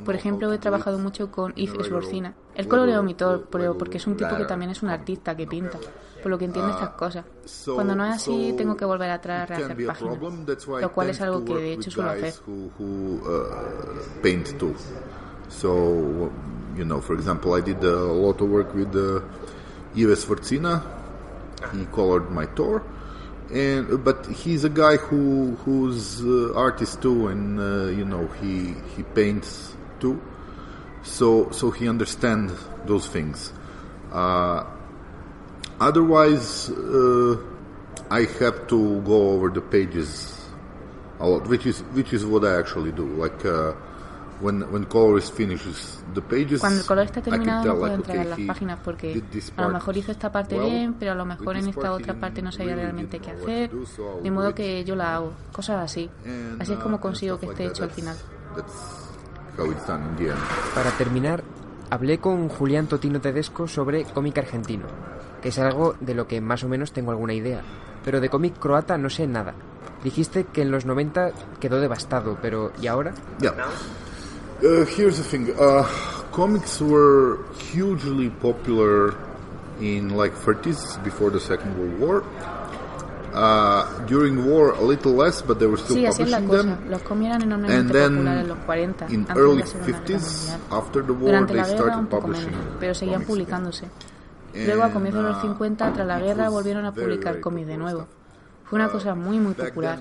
Por 0.06 0.14
ejemplo, 0.14 0.54
he 0.54 0.60
trabajado 0.60 1.00
mucho 1.00 1.32
con 1.32 1.52
Yves 1.56 1.70
a 1.72 1.74
regular- 1.74 1.86
Esborcina. 1.88 2.34
Él 2.54 2.68
un 2.72 2.96
monitor, 2.98 3.48
pero 3.50 3.76
porque 3.76 3.98
es 3.98 4.06
un 4.06 4.16
tipo 4.16 4.38
que 4.38 4.46
también 4.46 4.70
es 4.70 4.84
un 4.84 4.90
artista 4.90 5.36
que 5.36 5.48
pinta, 5.48 5.80
por 6.22 6.30
lo 6.30 6.38
que 6.38 6.46
entiende 6.46 6.72
Ah, 6.72 6.76
estas 6.76 6.90
cosas. 6.96 7.26
Cuando 7.74 7.96
no 7.96 8.06
es 8.06 8.14
así, 8.18 8.54
tengo 8.56 8.78
que 8.78 8.86
volver 8.86 9.10
atrás 9.10 9.50
a 9.50 9.54
a 9.72 9.76
páginas, 9.88 10.20
lo 10.82 10.92
cual 10.92 11.10
es 11.10 11.20
algo 11.22 11.44
que 11.44 11.56
de 11.56 11.74
hecho 11.74 11.90
suelo 11.90 12.12
hacer. 12.12 12.34
You 16.76 16.86
know, 16.86 17.02
for 17.02 17.14
example, 17.14 17.54
I 17.54 17.62
did 17.62 17.84
a 17.84 17.96
lot 17.96 18.42
of 18.42 18.50
work 18.50 18.74
with 18.74 18.96
uh, 18.96 19.22
Ives 19.96 20.26
Forcina. 20.26 20.84
He 21.74 21.86
colored 21.86 22.32
my 22.32 22.46
tour, 22.48 22.84
and 23.54 24.04
but 24.04 24.26
he's 24.28 24.64
a 24.64 24.70
guy 24.70 24.98
who 24.98 25.56
who's 25.64 26.22
uh, 26.22 26.54
artist 26.56 27.02
too, 27.02 27.28
and 27.28 27.60
uh, 27.60 27.86
you 27.86 28.06
know 28.06 28.28
he 28.42 28.74
he 28.96 29.04
paints 29.04 29.76
too. 30.00 30.22
So 31.04 31.52
so 31.52 31.72
he 31.72 31.88
understands 31.88 32.54
those 32.86 33.08
things. 33.08 33.54
Uh, 34.12 34.66
otherwise, 35.80 36.70
uh, 36.70 37.38
I 38.10 38.26
have 38.40 38.68
to 38.68 39.02
go 39.02 39.32
over 39.32 39.50
the 39.50 39.62
pages 39.62 40.44
a 41.20 41.28
lot, 41.28 41.48
which 41.48 41.66
is 41.66 41.80
which 41.94 42.12
is 42.14 42.26
what 42.26 42.44
I 42.44 42.60
actually 42.60 42.92
do. 42.92 43.06
Like 43.06 43.46
uh, 43.46 43.74
when 44.42 44.64
when 44.72 44.86
colorist 44.86 45.34
finishes 45.34 46.04
the 46.14 46.22
pages, 46.22 46.60
Cuando 46.60 46.82
el 46.82 46.86
color 46.86 47.06
está 47.06 47.20
I 47.20 47.24
can 47.24 47.32
terminado 47.32 47.64
tell, 47.64 47.74
no 47.74 47.80
puedo 47.80 47.92
like, 47.98 48.02
entregar 48.04 48.28
okay, 48.34 48.46
las 48.46 48.56
páginas 48.56 48.80
porque 48.84 49.14
did 49.14 49.24
this 49.32 49.50
a 49.56 49.62
lo 49.62 49.68
part 49.68 49.74
mejor 49.74 49.98
hizo 49.98 50.12
esta 50.12 50.32
parte 50.32 50.56
well, 50.56 50.70
bien, 50.70 50.94
pero 50.96 51.12
a 51.12 51.16
lo 51.16 51.26
mejor 51.26 51.56
en 51.56 51.66
this 51.66 51.76
esta 51.78 51.92
otra 51.94 52.14
parte 52.16 52.42
no 52.42 52.52
sabía 52.52 52.76
realmente 52.76 53.20
qué 53.20 53.32
hacer, 53.32 53.72
de 53.72 54.30
do 54.30 54.32
modo 54.32 54.54
que 54.54 54.84
yo 54.84 54.96
la 54.96 55.16
hago, 55.16 55.34
cosas 55.52 55.84
así. 55.84 56.10
And, 56.26 56.62
Así 56.62 56.74
es 56.74 56.80
uh, 56.80 56.82
como 56.82 57.00
consigo 57.00 57.40
que 57.40 57.48
esté 57.48 57.66
hecho 57.66 57.84
al 57.84 57.90
That's- 57.90 57.96
final. 57.96 58.16
That's 58.56 58.74
how 59.58 59.72
it's 59.72 59.86
done 59.88 60.04
in 60.10 60.16
the 60.18 60.30
end. 60.32 60.40
Para 60.76 60.92
terminar, 60.92 61.44
hablé 61.90 62.20
con 62.20 62.50
Julián 62.50 62.88
Totino 62.88 63.22
Tedesco 63.22 63.68
sobre 63.68 64.04
cómic 64.06 64.38
argentino, 64.38 64.86
que 65.42 65.50
es 65.50 65.60
algo 65.60 65.96
de 66.00 66.14
lo 66.16 66.28
que 66.28 66.42
más 66.42 66.64
o 66.64 66.70
menos 66.70 66.92
tengo 66.92 67.12
alguna 67.12 67.34
idea, 67.34 67.62
pero 68.04 68.20
de 68.20 68.30
cómic 68.30 68.58
croata 68.60 68.98
no 68.98 69.10
sé 69.10 69.28
nada. 69.28 69.54
Dijiste 70.04 70.46
que 70.46 70.62
en 70.64 70.72
los 70.72 70.86
90 70.86 71.32
quedó 71.62 71.80
devastado, 71.80 72.38
pero 72.42 72.74
¿y 72.82 72.88
ahora? 72.88 73.14
Yeah. 73.40 73.54
Uh, 74.62 74.86
here's 74.86 75.18
the 75.18 75.24
thing. 75.24 75.50
Uh, 75.60 75.84
comics 76.32 76.80
were 76.82 77.40
hugely 77.72 78.30
popular 78.30 79.16
in 79.82 80.10
like 80.16 80.34
30s 80.34 81.02
before 81.04 81.30
the 81.30 81.40
Second 81.40 81.78
World 81.78 82.00
War, 82.00 82.24
Uh, 83.34 84.06
during 84.06 84.46
war, 84.46 84.74
a 84.78 84.82
little 84.82 85.12
less, 85.14 85.42
but 85.42 85.58
they 85.58 85.66
were 85.66 85.76
still 85.76 85.98
sí, 85.98 86.06
publishing 86.06 86.48
them. 86.50 86.88
Los 86.88 87.02
cómics 87.02 87.30
eran 87.30 87.42
enormemente 87.42 87.80
And 87.80 87.90
then 87.90 88.28
en 88.28 88.48
los 88.48 88.60
40, 88.60 89.08
in 89.10 89.26
early 89.36 89.62
la 89.62 89.66
Segunda 89.66 89.88
Guerra 89.88 90.06
50s, 90.06 90.50
Mundial. 90.52 90.80
after 90.80 91.02
the 91.02 91.14
war, 91.14 91.32
Durante 91.32 91.54
they 91.54 91.64
started 91.64 92.10
publishing 92.12 92.52
menos, 92.52 92.78
pero 92.80 92.94
seguían 92.94 93.24
publicándose. 93.24 93.90
Luego, 94.54 94.84
a 94.84 94.92
comienzos 94.92 95.24
de 95.24 95.30
los 95.30 95.38
And, 95.42 95.50
50, 95.58 95.94
tras 95.94 96.06
la 96.08 96.20
guerra, 96.20 96.50
volvieron 96.50 96.86
a 96.86 96.92
publicar 96.94 97.40
cómics 97.40 97.68
de 97.70 97.78
nuevo. 97.78 98.08
Fue 98.66 98.80
una 98.80 98.90
cosa 98.90 99.14
muy, 99.14 99.40
muy 99.40 99.54
popular. 99.54 100.00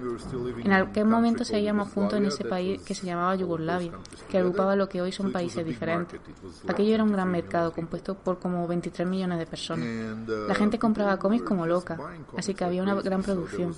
En 0.64 0.72
aquel 0.72 1.04
momento 1.04 1.44
seguíamos 1.44 1.92
juntos 1.92 2.18
en 2.18 2.26
ese 2.26 2.44
país 2.44 2.80
que 2.82 2.94
se 2.94 3.04
llamaba 3.06 3.34
Yugoslavia, 3.34 3.92
que 4.28 4.38
agrupaba 4.38 4.76
lo 4.76 4.88
que 4.88 5.02
hoy 5.02 5.12
So 5.12 5.22
son 5.22 5.32
países 5.32 5.64
diferentes. 5.66 6.20
Aquello 6.68 6.94
era 6.94 7.04
un 7.04 7.12
gran 7.12 7.30
23 7.30 7.42
mercado 7.42 7.72
compuesto 7.72 8.14
por 8.14 8.38
como 8.38 8.66
23 8.66 9.06
millones 9.08 9.38
de 9.38 9.46
personas. 9.46 9.86
Uh, 9.86 10.48
La 10.48 10.54
gente 10.54 10.78
compraba 10.78 11.18
cómics 11.18 11.44
como 11.44 11.66
loca, 11.66 11.98
así 12.36 12.54
que 12.54 12.64
había 12.64 12.82
una 12.82 12.94
gran 12.94 13.22
producción. 13.22 13.74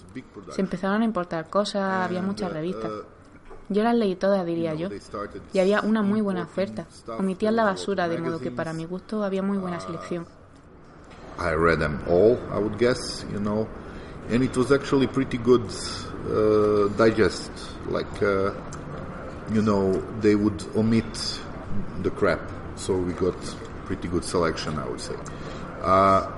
Se 0.51 0.61
empezaron 0.61 1.03
a 1.03 1.05
importar 1.05 1.49
cosas, 1.49 2.05
había 2.05 2.23
muchas 2.23 2.51
uh, 2.51 2.55
revistas. 2.55 2.91
uh, 2.91 3.05
Yo 3.71 3.83
las 3.83 3.97
leí 3.97 4.15
todas, 4.17 4.45
diría 4.45 4.75
yo. 4.75 4.91
Y 5.53 5.59
había 5.59 5.81
una 5.81 6.03
muy 6.03 6.21
buena 6.21 6.43
oferta. 6.43 6.87
Omitían 7.19 7.57
la 7.57 7.65
basura, 7.65 8.07
de 8.09 8.19
modo 8.19 8.39
que 8.39 8.51
para 8.51 8.73
mi 8.73 8.85
gusto 8.85 9.25
había 9.25 9.43
muy 9.43 9.59
buena 9.59 9.81
selección. 9.81 10.27
I 11.39 11.53
read 11.57 11.79
them 11.81 11.99
all, 12.07 12.39
I 12.53 12.59
would 12.59 12.79
guess, 12.79 13.27
you 13.33 13.41
know, 13.41 13.67
and 14.31 14.43
it 14.43 14.57
was 14.57 14.73
actually 14.73 15.07
pretty 15.07 15.39
good 15.39 15.71
uh, 16.31 16.89
digest. 16.97 17.51
Like, 17.87 18.23
uh, 18.23 18.53
you 19.53 19.63
know, 19.63 19.93
they 20.21 20.35
would 20.35 20.65
omit 20.75 21.41
the 22.03 22.11
crap, 22.11 22.41
so 22.77 22.97
we 22.97 23.13
got 23.13 23.37
pretty 23.85 24.09
good 24.09 24.25
selection, 24.25 24.79
I 24.79 24.89
would 24.89 25.01
say. 25.01 25.17
Uh, 25.83 26.31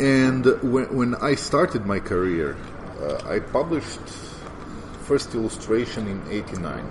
and 0.00 0.44
when, 0.62 0.94
when 0.94 1.14
I 1.16 1.34
started 1.34 1.86
my 1.86 2.00
career, 2.00 2.56
uh, 3.00 3.28
I 3.28 3.40
published 3.40 4.00
first 5.04 5.34
illustration 5.34 6.08
in 6.08 6.22
'89. 6.30 6.84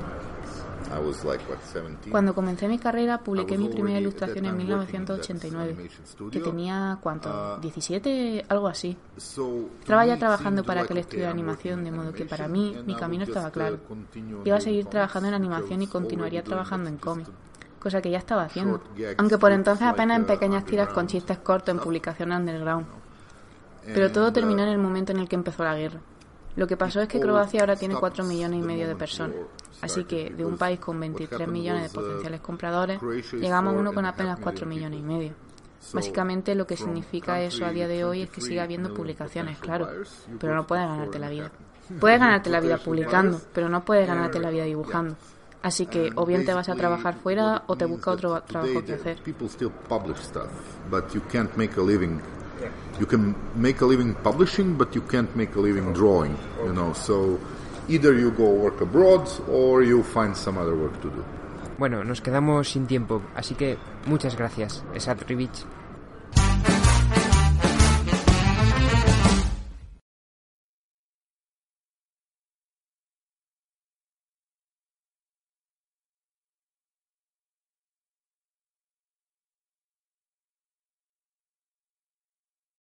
Cuando 2.11 2.33
comencé 2.33 2.67
mi 2.67 2.77
carrera, 2.77 3.19
publiqué 3.19 3.57
mi 3.57 3.69
primera 3.69 3.99
ilustración 3.99 4.45
en 4.45 4.51
that 4.51 4.61
time 4.61 4.75
working 4.75 4.95
in 4.95 5.05
that 5.05 5.15
1989, 5.15 5.73
animation 5.73 6.05
studio. 6.05 6.31
que 6.31 6.39
tenía, 6.39 6.97
¿cuánto? 7.01 7.29
Uh, 7.29 7.61
¿17? 7.61 8.45
Algo 8.47 8.67
así. 8.67 8.97
Estaba 9.17 10.05
ya 10.05 10.17
trabajando 10.17 10.63
para 10.63 10.81
aquel 10.81 10.97
estudio 10.97 11.23
de 11.23 11.29
I'm 11.29 11.39
animación, 11.39 11.83
de 11.83 11.91
modo 11.91 12.13
que 12.13 12.25
para 12.25 12.47
mí 12.47 12.75
mi 12.85 12.95
camino 12.95 13.23
estaba 13.23 13.49
uh, 13.49 13.51
claro. 13.51 13.79
Iba 14.43 14.57
a 14.57 14.61
seguir 14.61 14.85
trabajando 14.85 15.29
en 15.29 15.35
animación 15.35 15.81
y 15.81 15.87
continuaría 15.87 16.43
trabajando 16.43 16.89
en 16.89 16.97
cómic, 16.97 17.27
cosa 17.79 18.01
que 18.01 18.11
ya 18.11 18.17
estaba 18.17 18.43
haciendo, 18.43 18.81
aunque 19.17 19.37
por 19.37 19.51
entonces 19.51 19.87
apenas 19.87 20.17
en 20.17 20.23
uh, 20.23 20.27
pequeñas 20.27 20.65
tiras 20.65 20.89
con 20.89 21.07
chistes 21.07 21.37
cortos 21.39 21.75
en 21.75 21.79
publicaciones 21.79 22.37
underground. 22.37 22.87
Pero 23.85 24.11
todo 24.11 24.33
terminó 24.33 24.63
en 24.63 24.69
uh, 24.69 24.71
el 24.73 24.77
momento 24.79 25.11
en 25.11 25.19
el 25.19 25.29
que 25.29 25.35
empezó 25.35 25.63
la 25.63 25.75
guerra. 25.75 25.99
Lo 26.55 26.67
que 26.67 26.77
pasó 26.77 27.01
es 27.01 27.07
que 27.07 27.19
Croacia 27.19 27.61
ahora 27.61 27.75
tiene 27.75 27.95
stopped 27.95 28.15
4 28.17 28.25
millones 28.25 28.63
y 28.63 28.65
medio 28.65 28.87
de 28.87 28.95
personas. 28.95 29.35
Así 29.81 30.05
que 30.05 30.29
de 30.29 30.45
un 30.45 30.57
país 30.57 30.79
con 30.79 30.95
what 30.95 31.01
23 31.01 31.33
happened 31.33 31.53
millones 31.53 31.83
de 31.83 31.89
potenciales 31.89 32.41
compradores, 32.41 33.01
llegamos 33.33 33.75
a 33.75 33.77
uno 33.77 33.93
con 33.93 34.05
apenas 34.05 34.39
4 34.39 34.65
million 34.65 34.91
millones 34.91 34.99
y 34.99 35.17
medio. 35.17 35.33
Básicamente 35.93 36.55
lo 36.55 36.65
que 36.65 36.77
significa 36.77 37.41
eso 37.41 37.65
a 37.65 37.71
día 37.71 37.87
de 37.87 38.03
hoy 38.03 38.21
es 38.23 38.29
que 38.29 38.41
23 38.41 38.47
sigue 38.47 38.61
habiendo 38.61 38.93
publicaciones, 38.93 39.59
claro, 39.59 39.87
pero 40.39 40.55
no 40.55 40.65
puedes 40.65 40.87
ganarte 40.87 41.19
la 41.19 41.29
vida. 41.29 41.51
Puedes 41.99 42.19
ganarte 42.19 42.49
la 42.49 42.59
vida 42.59 42.77
publicando, 42.77 43.39
pero 43.53 43.69
no 43.69 43.85
puedes 43.85 44.07
ganarte 44.07 44.39
la 44.39 44.49
vida 44.49 44.63
dibujando. 44.63 45.15
Así 45.61 45.87
que 45.87 46.11
o 46.15 46.25
bien 46.25 46.45
te 46.45 46.53
vas 46.53 46.69
a 46.69 46.75
trabajar 46.75 47.15
fuera 47.15 47.63
o 47.67 47.75
te 47.75 47.85
busca 47.85 48.11
otro 48.11 48.41
trabajo 48.43 48.83
que 48.83 48.93
hacer. 48.93 49.17
You 52.99 53.05
can 53.05 53.35
make 53.55 53.81
a 53.81 53.85
living 53.85 54.15
publishing, 54.15 54.77
but 54.77 54.95
you 54.95 55.01
can't 55.01 55.33
make 55.35 55.55
a 55.55 55.59
living 55.59 55.93
drawing. 55.93 56.37
You 56.63 56.73
know, 56.73 56.93
so 56.93 57.39
either 57.89 58.13
you 58.13 58.31
go 58.31 58.49
work 58.51 58.81
abroad 58.81 59.29
or 59.49 59.83
you 59.83 60.03
find 60.03 60.35
some 60.35 60.57
other 60.57 60.75
work 60.75 61.01
to 61.01 61.09
do. 61.09 61.23
Bueno, 61.77 62.05
nos 62.05 62.21
quedamos 62.21 62.69
sin 62.69 62.87
tiempo, 62.87 63.21
así 63.35 63.53
que 63.55 63.77
muchas 64.05 64.37
gracias, 64.37 64.81
Esad 64.93 65.17
Rivich, 65.27 65.65